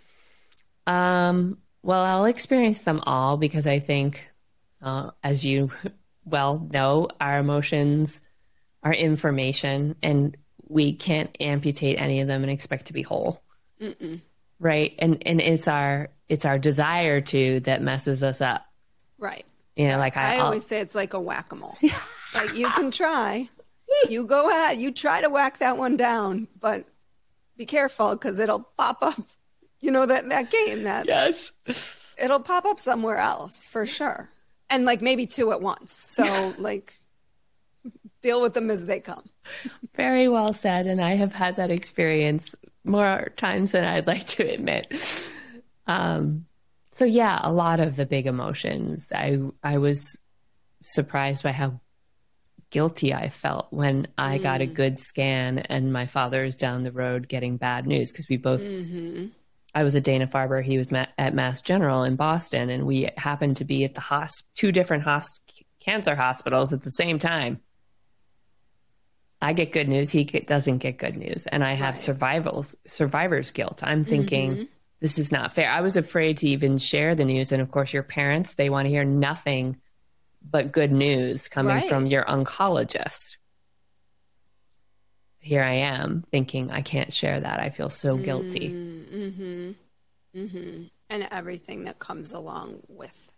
[0.86, 4.28] Um, well, I'll experience them all because I think,
[4.80, 5.70] uh, as you
[6.24, 8.20] well know, our emotions
[8.82, 10.36] are information and
[10.68, 13.42] we can't amputate any of them and expect to be whole.
[13.82, 14.20] Mm-mm.
[14.58, 14.94] Right.
[14.98, 18.64] And, and it's our, it's our desire to that messes us up.
[19.18, 19.44] Right.
[19.76, 21.76] You know, like I, I I'll- always say it's like a whack a mole.
[22.34, 23.48] like you can try,
[24.08, 26.86] you go ahead, you try to whack that one down, but
[27.56, 29.20] be careful because it'll pop up.
[29.80, 31.50] You know that that game that yes.
[32.16, 34.28] it'll pop up somewhere else for sure,
[34.70, 35.92] and like maybe two at once.
[35.92, 36.94] So like
[38.22, 39.28] deal with them as they come.
[39.96, 40.86] Very well said.
[40.86, 44.92] And I have had that experience more times than I'd like to admit.
[45.86, 46.46] Um,
[46.92, 49.10] so yeah, a lot of the big emotions.
[49.14, 50.18] I I was
[50.80, 51.80] surprised by how
[52.70, 56.92] guilty I felt when I got a good scan and my father is down the
[56.92, 58.62] road getting bad news because we both.
[59.74, 60.62] I was at Dana Farber.
[60.62, 64.42] He was at Mass General in Boston, and we happened to be at the hosp-
[64.54, 65.40] two different hos-
[65.80, 67.58] cancer hospitals at the same time.
[69.42, 70.10] I get good news.
[70.10, 73.82] He get, doesn't get good news, and I have survivals survivor's guilt.
[73.82, 74.68] I'm thinking
[75.00, 75.68] this is not fair.
[75.68, 78.86] I was afraid to even share the news, and of course, your parents they want
[78.86, 79.76] to hear nothing
[80.48, 81.88] but good news coming Right.
[81.88, 83.36] from your oncologist.
[85.40, 87.58] Here I am thinking I can't share that.
[87.58, 88.70] I feel so guilty.
[88.70, 89.70] Mm-hmm.
[90.36, 90.82] Mm-hmm.
[91.10, 93.31] And everything that comes along with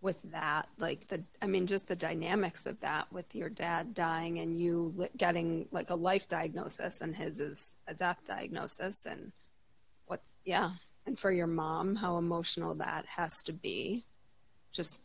[0.00, 4.38] with that, like the, I mean, just the dynamics of that with your dad dying
[4.38, 9.32] and you li- getting like a life diagnosis and his is a death diagnosis, and
[10.06, 10.70] what's yeah,
[11.06, 14.04] and for your mom, how emotional that has to be,
[14.72, 15.02] just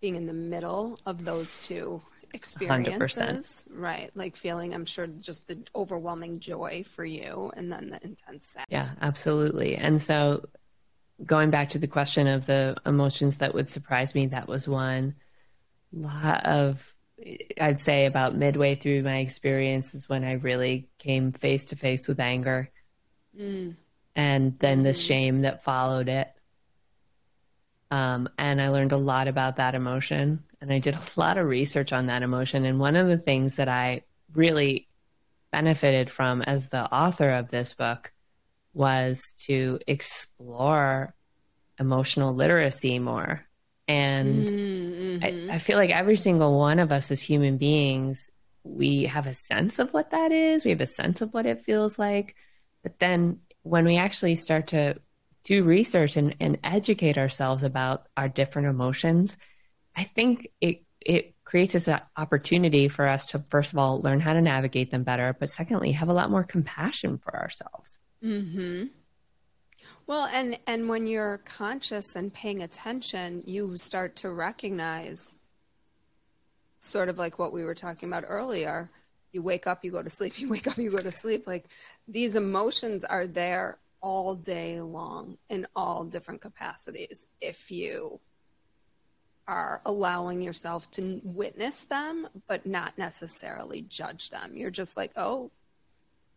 [0.00, 2.02] being in the middle of those two
[2.34, 4.10] experiences, right?
[4.14, 8.66] Like feeling, I'm sure, just the overwhelming joy for you, and then the intense sadness.
[8.68, 9.76] Yeah, absolutely.
[9.76, 10.44] And so
[11.24, 15.14] going back to the question of the emotions that would surprise me, that was one.
[15.94, 16.94] A lot of,
[17.60, 22.08] I'd say about midway through my experience is when I really came face to face
[22.08, 22.70] with anger.
[23.38, 23.76] Mm.
[24.16, 24.84] And then mm.
[24.84, 26.30] the shame that followed it.
[27.90, 30.42] Um, and I learned a lot about that emotion.
[30.60, 32.64] And I did a lot of research on that emotion.
[32.64, 34.02] And one of the things that I
[34.32, 34.88] really
[35.52, 38.12] benefited from as the author of this book
[38.74, 41.14] was to explore
[41.78, 43.44] emotional literacy more.
[43.86, 45.50] And mm-hmm.
[45.50, 48.30] I, I, feel like every single one of us as human beings,
[48.62, 51.64] we have a sense of what that is, we have a sense of what it
[51.64, 52.34] feels like.
[52.82, 55.00] But then when we actually start to
[55.44, 59.36] do research and, and educate ourselves about our different emotions,
[59.94, 64.32] I think it it creates this opportunity for us to first of all learn how
[64.32, 67.98] to navigate them better, but secondly, have a lot more compassion for ourselves.
[68.24, 68.84] Hmm.
[70.06, 75.36] Well, and and when you're conscious and paying attention, you start to recognize,
[76.78, 78.88] sort of like what we were talking about earlier.
[79.32, 80.34] You wake up, you go to sleep.
[80.38, 81.46] You wake up, you go to sleep.
[81.46, 81.66] Like
[82.08, 87.26] these emotions are there all day long in all different capacities.
[87.42, 88.20] If you
[89.46, 94.56] are allowing yourself to witness them, but not necessarily judge them.
[94.56, 95.50] You're just like, oh,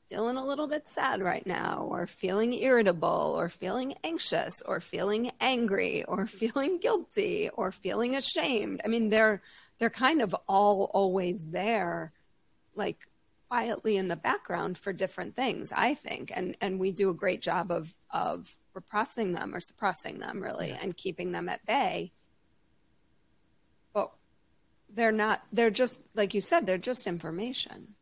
[0.09, 5.31] feeling a little bit sad right now, or feeling irritable, or feeling anxious, or feeling
[5.39, 8.81] angry, or feeling guilty, or feeling ashamed.
[8.85, 9.41] I mean, they're
[9.79, 12.11] they're kind of all always there,
[12.75, 13.07] like
[13.49, 16.31] quietly in the background for different things, I think.
[16.35, 20.69] And and we do a great job of of repressing them or suppressing them really
[20.69, 20.77] yeah.
[20.81, 22.11] and keeping them at bay
[23.93, 24.11] But
[24.89, 27.95] they're not they're just like you said they're just information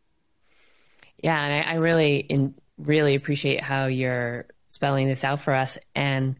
[1.18, 5.78] yeah and i, I really in, really appreciate how you're spelling this out for us
[5.96, 6.36] and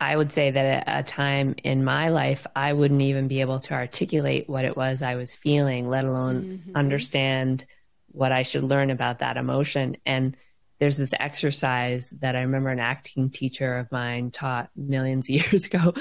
[0.00, 3.60] i would say that at a time in my life i wouldn't even be able
[3.60, 6.76] to articulate what it was i was feeling let alone mm-hmm.
[6.76, 7.64] understand
[8.12, 10.36] what i should learn about that emotion and
[10.78, 15.66] there's this exercise that i remember an acting teacher of mine taught millions of years
[15.66, 15.94] ago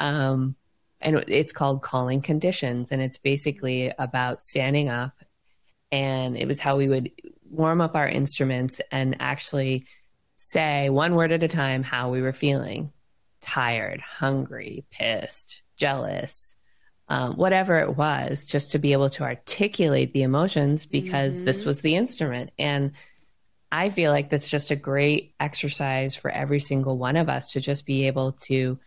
[0.00, 0.56] um,
[1.00, 5.12] and it's called calling conditions and it's basically about standing up
[5.92, 7.10] and it was how we would
[7.50, 9.86] warm up our instruments and actually
[10.36, 12.92] say one word at a time how we were feeling
[13.40, 16.54] tired hungry pissed jealous
[17.08, 21.44] um, whatever it was just to be able to articulate the emotions because mm-hmm.
[21.44, 22.92] this was the instrument and
[23.70, 27.60] i feel like that's just a great exercise for every single one of us to
[27.60, 28.78] just be able to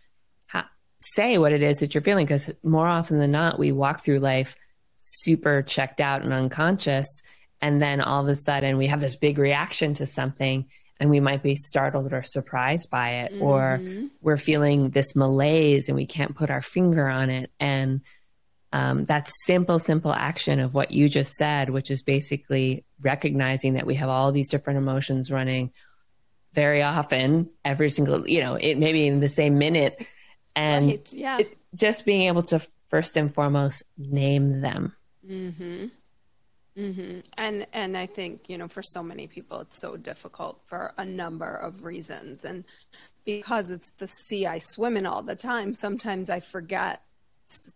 [1.00, 4.18] say what it is that you're feeling because more often than not we walk through
[4.18, 4.56] life
[5.00, 7.22] super checked out and unconscious
[7.62, 10.66] and then all of a sudden we have this big reaction to something
[10.98, 13.42] and we might be startled or surprised by it mm-hmm.
[13.42, 13.80] or
[14.20, 18.02] we're feeling this malaise and we can't put our finger on it and
[18.72, 23.86] um, that simple simple action of what you just said which is basically recognizing that
[23.86, 25.72] we have all these different emotions running
[26.52, 30.06] very often every single you know it maybe in the same minute
[30.54, 31.12] and right.
[31.12, 31.38] yeah.
[31.38, 32.60] It, just being able to
[32.90, 34.94] first and foremost name them.
[35.26, 35.86] Mm-hmm.
[36.76, 37.20] Mm-hmm.
[37.36, 41.04] And and I think you know for so many people it's so difficult for a
[41.04, 42.64] number of reasons, and
[43.24, 47.02] because it's the sea I swim in all the time, sometimes I forget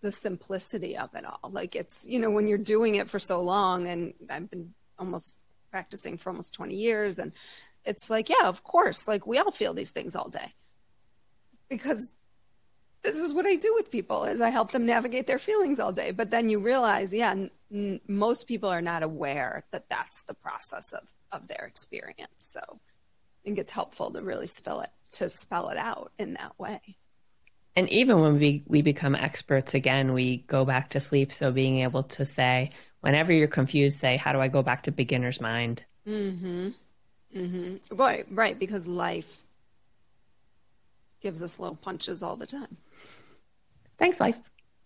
[0.01, 1.51] the simplicity of it all.
[1.51, 5.39] Like it's you know when you're doing it for so long, and I've been almost
[5.73, 7.33] practicing for almost 20 years, and
[7.85, 10.55] it's like yeah, of course, like we all feel these things all day
[11.69, 12.12] because
[13.05, 15.93] this is what I do with people is I help them navigate their feelings all
[15.93, 16.11] day.
[16.11, 20.35] But then you realize, yeah, n- n- most people are not aware that that's the
[20.35, 22.33] process of, of their experience.
[22.39, 26.59] So I think it's helpful to really spell it, to spell it out in that
[26.59, 26.81] way.
[27.77, 31.33] And even when we, we become experts again, we go back to sleep.
[31.33, 34.93] So being able to say, whenever you're confused, say, how do I go back to
[34.93, 35.85] beginner's mind?
[36.09, 36.69] Mm-hmm.
[37.37, 37.97] Mm-hmm.
[37.97, 38.59] Right, right.
[38.59, 39.43] Because life
[41.21, 42.77] gives us little punches all the time.
[44.05, 44.39] Thanks, life.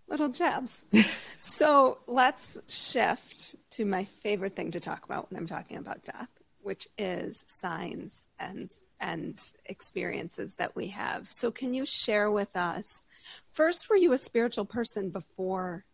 [0.06, 0.84] Little jabs.
[1.40, 6.30] so let's shift to my favorite thing to talk about when I'm talking about death,
[6.62, 11.28] which is signs and and experiences that we have.
[11.28, 13.06] So can you share with us
[13.50, 15.84] first were you a spiritual person before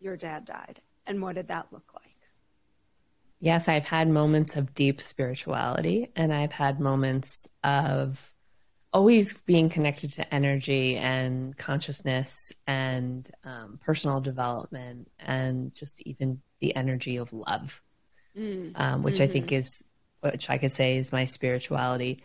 [0.00, 2.16] your dad died and what did that look like?
[3.40, 8.33] Yes, I've had moments of deep spirituality and I've had moments of
[8.94, 16.74] always being connected to energy and consciousness and um, personal development and just even the
[16.76, 17.82] energy of love,
[18.38, 18.70] mm.
[18.76, 19.24] um, which mm-hmm.
[19.24, 19.56] I think mm-hmm.
[19.56, 19.82] is,
[20.20, 22.22] which I could say is my spirituality.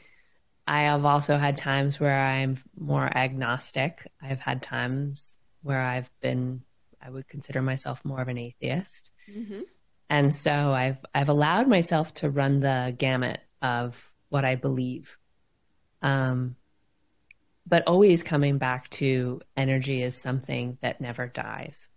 [0.67, 4.05] I have also had times where I'm more agnostic.
[4.22, 6.61] I've had times where I've been,
[7.01, 9.09] I would consider myself more of an atheist.
[9.28, 9.61] Mm-hmm.
[10.11, 15.17] And so I've, I've allowed myself to run the gamut of what I believe.
[16.03, 16.55] Um,
[17.70, 21.88] but always coming back to energy is something that never dies.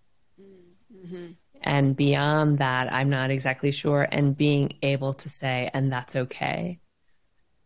[0.95, 1.33] Mm-hmm.
[1.63, 4.07] And beyond that, I'm not exactly sure.
[4.11, 6.81] And being able to say, and that's okay.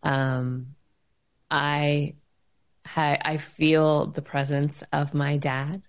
[0.02, 0.76] Um,
[1.50, 2.14] I,
[2.84, 5.82] I, I feel the presence of my dad,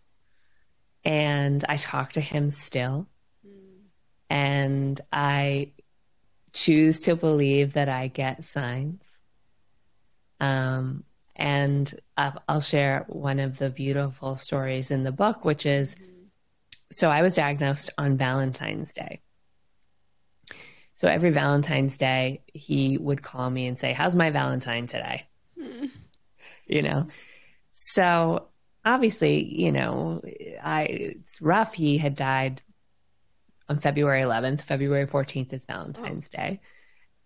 [1.03, 3.07] and I talk to him still,
[3.47, 3.83] mm.
[4.29, 5.73] and I
[6.53, 9.05] choose to believe that I get signs.
[10.39, 11.03] Um,
[11.37, 15.95] and I'll, I'll, share one of the beautiful stories in the book, which is
[16.91, 19.21] so I was diagnosed on Valentine's Day.
[20.95, 25.27] So every Valentine's Day, he would call me and say, How's my Valentine today?
[25.59, 25.91] Mm.
[26.65, 27.07] You know?
[27.71, 28.47] So
[28.83, 30.21] obviously, you know,
[30.61, 31.73] I it's rough.
[31.73, 32.61] He had died
[33.69, 34.61] on February 11th.
[34.61, 36.37] February 14th is Valentine's oh.
[36.37, 36.59] Day.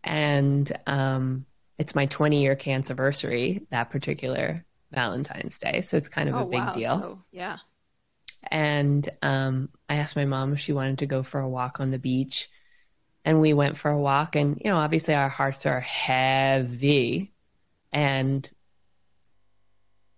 [0.04, 1.46] And um,
[1.82, 5.82] it's my 20 year anniversary that particular Valentine's Day.
[5.82, 6.74] So it's kind of oh, a big wow.
[6.74, 7.00] deal.
[7.00, 7.58] So, yeah.
[8.52, 11.90] And um, I asked my mom if she wanted to go for a walk on
[11.90, 12.50] the beach.
[13.26, 14.36] And we went for a walk.
[14.36, 17.34] And, you know, obviously our hearts are heavy.
[17.92, 18.48] And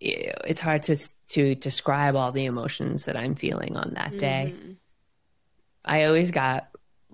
[0.02, 0.98] it's hard to
[1.30, 4.54] to describe all the emotions that I'm feeling on that day.
[4.54, 4.72] Mm-hmm.
[5.86, 6.68] I always got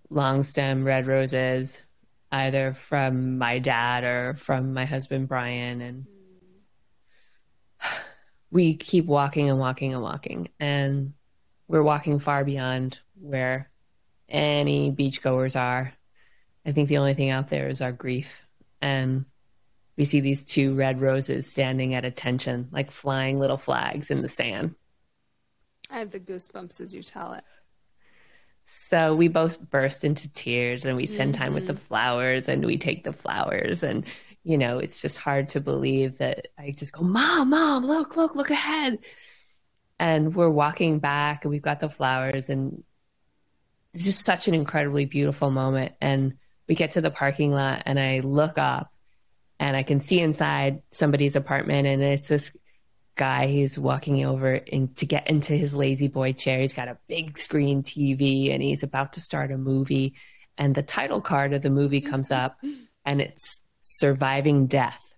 [0.09, 1.79] long stem red roses
[2.31, 6.05] either from my dad or from my husband Brian and
[8.51, 11.13] we keep walking and walking and walking and
[11.67, 13.69] we're walking far beyond where
[14.27, 15.93] any beachgoers are.
[16.65, 18.43] I think the only thing out there is our grief
[18.81, 19.25] and
[19.97, 24.29] we see these two red roses standing at attention like flying little flags in the
[24.29, 24.75] sand.
[25.89, 27.43] I have the goosebumps as you tell it.
[28.71, 31.41] So we both burst into tears and we spend mm-hmm.
[31.41, 31.85] time with the mm-hmm.
[31.85, 34.05] flowers and we take the flowers and
[34.43, 38.35] you know, it's just hard to believe that I just go, "Mom, mom, look, look,
[38.35, 38.99] look ahead."
[39.99, 42.83] And we're walking back and we've got the flowers and
[43.93, 47.99] it's just such an incredibly beautiful moment and we get to the parking lot and
[47.99, 48.93] I look up
[49.59, 52.51] and I can see inside somebody's apartment and it's this
[53.19, 56.59] guy he's walking over in, to get into his La-Z-Boy chair.
[56.59, 60.15] He's got a big screen tv and he's about to start a movie.
[60.57, 62.57] And the title card of the movie comes up
[63.05, 65.15] and it's surviving death.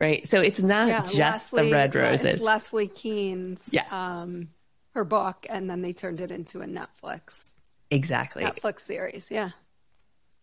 [0.00, 0.24] Right?
[0.24, 2.40] So it's not yeah, just leslie, the red roses.
[2.40, 3.86] Leslie kean's yeah.
[3.90, 4.48] um
[4.94, 7.54] her book and then they turned it into a netflix.
[7.90, 8.44] Exactly.
[8.44, 9.50] Netflix series yeah.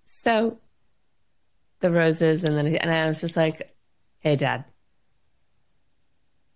[0.05, 0.59] So
[1.79, 3.73] the roses and then and i was just like
[4.19, 4.65] hey dad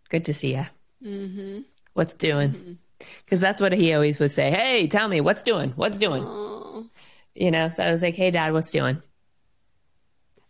[0.10, 0.66] Good to see you.
[1.04, 1.62] Mm-hmm.
[1.94, 2.80] What's doing?
[2.98, 3.42] Because mm-hmm.
[3.42, 4.52] that's what he always would say.
[4.52, 5.72] Hey, tell me what's doing?
[5.76, 6.24] What's doing?
[6.24, 6.90] Aww.
[7.36, 7.70] You know.
[7.70, 9.02] So I was like, Hey, Dad, what's doing?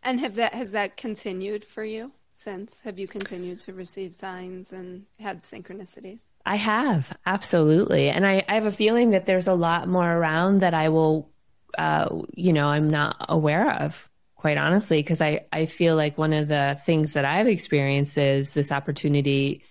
[0.03, 2.81] And have that has that continued for you since?
[2.81, 6.25] Have you continued to receive signs and had synchronicities?
[6.45, 10.59] I have absolutely, and I, I have a feeling that there's a lot more around
[10.59, 11.29] that I will,
[11.77, 14.09] uh, you know, I'm not aware of
[14.43, 18.53] quite honestly, because I, I feel like one of the things that I've experienced is
[18.53, 19.63] this opportunity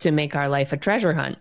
[0.00, 1.38] to make our life a treasure hunt,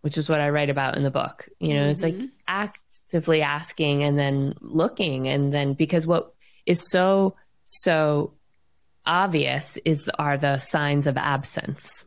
[0.00, 1.46] which is what I write about in the book.
[1.60, 1.90] You know, mm-hmm.
[1.90, 2.26] it's like mm-hmm.
[2.48, 5.28] actively asking and then looking.
[5.28, 6.32] And then because what
[6.64, 7.36] is so,
[7.66, 8.32] so
[9.04, 12.06] obvious is are the signs of absence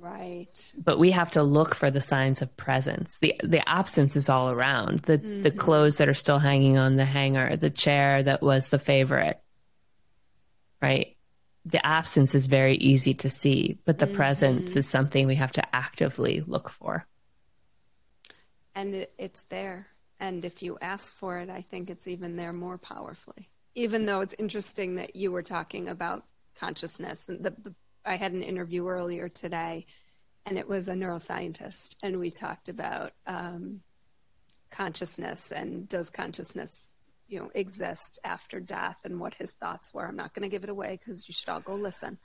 [0.00, 0.74] Right.
[0.78, 3.18] But we have to look for the signs of presence.
[3.18, 5.00] The the absence is all around.
[5.00, 5.42] The mm-hmm.
[5.42, 9.40] the clothes that are still hanging on the hanger, the chair that was the favorite.
[10.80, 11.16] Right?
[11.64, 14.16] The absence is very easy to see, but the mm-hmm.
[14.16, 17.06] presence is something we have to actively look for.
[18.74, 19.88] And it, it's there.
[20.20, 23.48] And if you ask for it, I think it's even there more powerfully.
[23.74, 26.24] Even though it's interesting that you were talking about
[26.56, 27.74] consciousness and the, the
[28.04, 29.86] I had an interview earlier today,
[30.46, 33.80] and it was a neuroscientist, and we talked about um,
[34.70, 36.94] consciousness and does consciousness,
[37.28, 40.06] you know, exist after death, and what his thoughts were.
[40.06, 42.18] I'm not going to give it away because you should all go listen.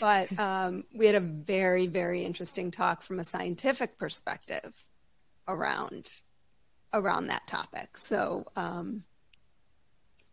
[0.00, 4.72] But um, we had a very, very interesting talk from a scientific perspective
[5.48, 6.10] around
[6.92, 7.96] around that topic.
[7.96, 9.04] So um,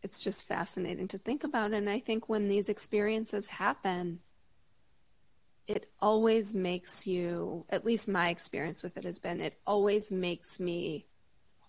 [0.01, 1.73] it's just fascinating to think about.
[1.73, 4.19] And I think when these experiences happen,
[5.67, 10.59] it always makes you, at least my experience with it has been, it always makes
[10.59, 11.07] me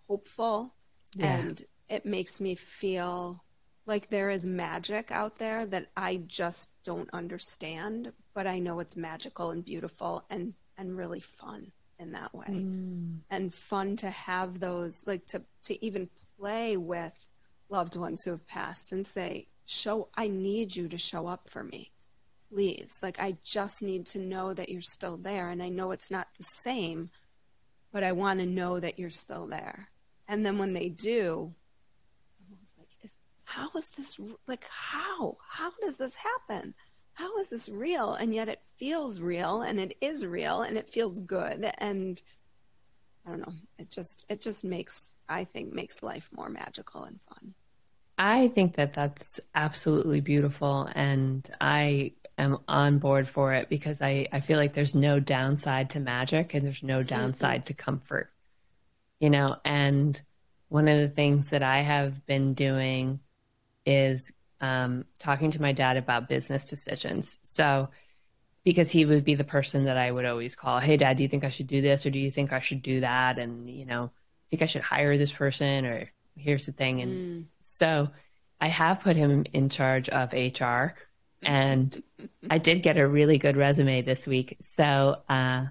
[0.09, 0.74] hopeful
[1.14, 1.38] yeah.
[1.38, 3.45] and it makes me feel
[3.86, 8.97] like there is magic out there that I just don't understand, but I know it's
[8.97, 12.47] magical and beautiful and and really fun in that way.
[12.49, 13.18] Mm.
[13.30, 17.28] And fun to have those like to to even play with
[17.68, 21.62] loved ones who have passed and say, "Show I need you to show up for
[21.62, 21.92] me."
[22.51, 22.99] Please.
[23.03, 26.28] Like I just need to know that you're still there and I know it's not
[26.36, 27.11] the same,
[27.92, 29.88] but I want to know that you're still there.
[30.28, 31.55] And then when they do,
[33.55, 34.18] how is this
[34.49, 35.36] like how?
[35.49, 36.74] How does this happen?
[37.12, 38.14] How is this real?
[38.14, 42.20] And yet it feels real and it is real and it feels good and
[43.24, 43.53] i don't know.
[43.78, 47.55] It just it just makes i think makes life more magical and fun.
[48.18, 54.26] I think that that's absolutely beautiful and i am on board for it because i
[54.32, 57.09] i feel like there's no downside to magic and there's no mm-hmm.
[57.09, 57.66] downside mm-hmm.
[57.66, 58.30] to comfort
[59.20, 60.20] you know and
[60.68, 63.20] one of the things that i have been doing
[63.87, 64.32] is
[64.64, 67.39] um, talking to my dad about business decisions.
[67.43, 67.91] So,
[68.64, 71.28] because he would be the person that I would always call, Hey, dad, do you
[71.28, 73.39] think I should do this or do you think I should do that?
[73.39, 74.11] And, you know,
[74.49, 77.03] think I should hire this person or here's the thing.
[77.03, 77.45] And mm.
[77.61, 78.09] so
[78.59, 80.95] I have put him in charge of HR
[81.45, 82.03] and
[82.51, 84.57] I did get a really good resume this week.
[84.61, 85.66] So, uh,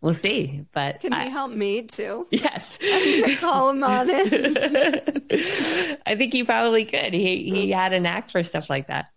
[0.00, 2.28] We'll see, but can I, you help me too?
[2.30, 2.78] Yes,
[3.40, 6.00] call him on it.
[6.06, 7.12] I think he probably could.
[7.12, 9.10] He he had a knack for stuff like that.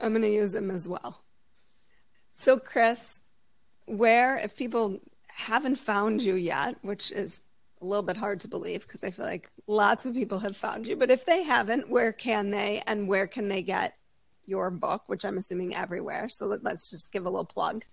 [0.00, 1.24] I'm gonna use him as well.
[2.30, 3.20] So, Kris,
[3.86, 7.42] where if people haven't found you yet, which is
[7.82, 10.86] a little bit hard to believe because I feel like lots of people have found
[10.86, 13.96] you, but if they haven't, where can they and where can they get
[14.50, 16.28] your book, which I'm assuming everywhere?
[16.28, 17.84] So let, let's just give a little plug.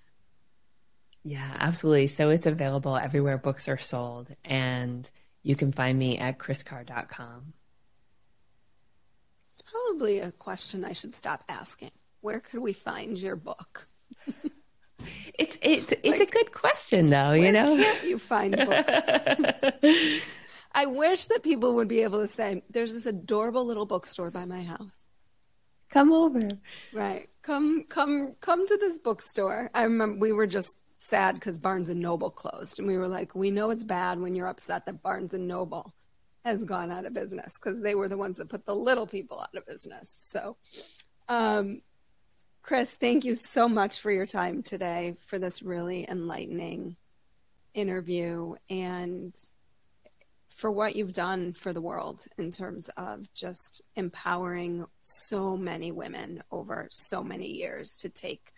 [1.23, 2.07] Yeah, absolutely.
[2.07, 5.09] So it's available everywhere books are sold, and
[5.43, 7.53] you can find me at kriscarr.com.
[9.51, 11.91] It's probably a question I should stop asking.
[12.21, 13.87] Where could we find your book?
[15.37, 17.75] it's it's it's like, a good question though, you know.
[17.75, 18.93] Can't you find books?
[20.73, 24.45] I wish that people would be able to say, "There's this adorable little bookstore by
[24.45, 25.06] my house.
[25.89, 26.49] Come over."
[26.93, 27.29] Right.
[27.41, 29.69] Come come come to this bookstore.
[29.73, 33.33] I remember we were just sad because Barnes and Noble closed, and we were like,
[33.35, 35.93] we know it's bad when you're upset that Barnes and Noble
[36.43, 39.39] has gone out of business because they were the ones that put the little people
[39.39, 40.13] out of business.
[40.17, 40.57] So,
[41.29, 41.81] um,
[42.61, 46.95] Kris, thank you so much for your time today for this really enlightening
[47.73, 49.33] interview and
[50.57, 56.41] for what you've done for the world in terms of just empowering so many women
[56.51, 58.51] over so many years to take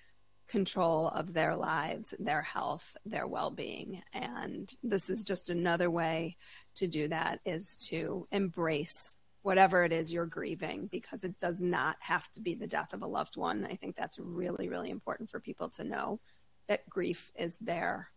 [0.48, 4.02] control of their lives, their health, their well-being.
[4.14, 6.38] And this is just another way
[6.76, 11.98] to do that is to embrace whatever it is you're grieving because it does not
[12.00, 13.68] have to be the death of a loved one.
[13.70, 16.22] I think that's really really important for people to know
[16.70, 18.08] that grief is there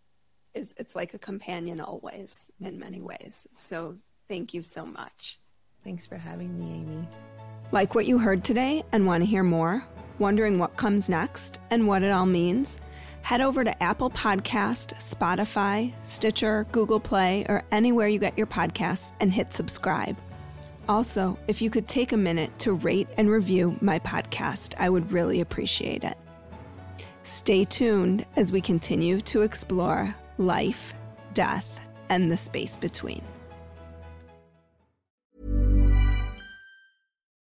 [0.54, 3.46] is it's like a companion always in many ways.
[3.50, 3.96] So
[4.28, 5.38] thank you so much.
[5.84, 7.08] Thanks for having me, Amy.
[7.72, 9.84] Like what you heard today and want to hear more?
[10.18, 12.78] Wondering what comes next and what it all means?
[13.22, 19.12] Head over to Apple Podcast, Spotify, Stitcher, Google Play, or anywhere you get your podcasts
[19.20, 20.16] and hit subscribe.
[20.88, 25.12] Also, if you could take a minute to rate and review my podcast, I would
[25.12, 26.18] really appreciate it.
[27.22, 30.14] Stay tuned as we continue to explore
[30.46, 30.94] life,
[31.34, 33.22] death, and the space between.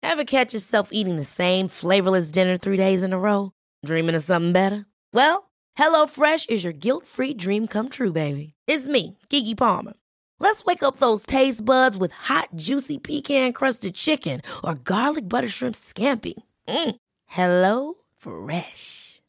[0.03, 3.51] Ever catch yourself eating the same flavorless dinner three days in a row?
[3.85, 4.87] Dreaming of something better?
[5.13, 8.55] Well, HelloFresh is your guilt free dream come true, baby.
[8.69, 9.95] It's me, Keke Palmer.
[10.39, 15.49] Let's wake up those taste buds with hot, juicy pecan crusted chicken or garlic butter
[15.49, 16.35] shrimp scampi.
[16.69, 16.97] Mm.
[17.27, 19.14] Hello Fresh.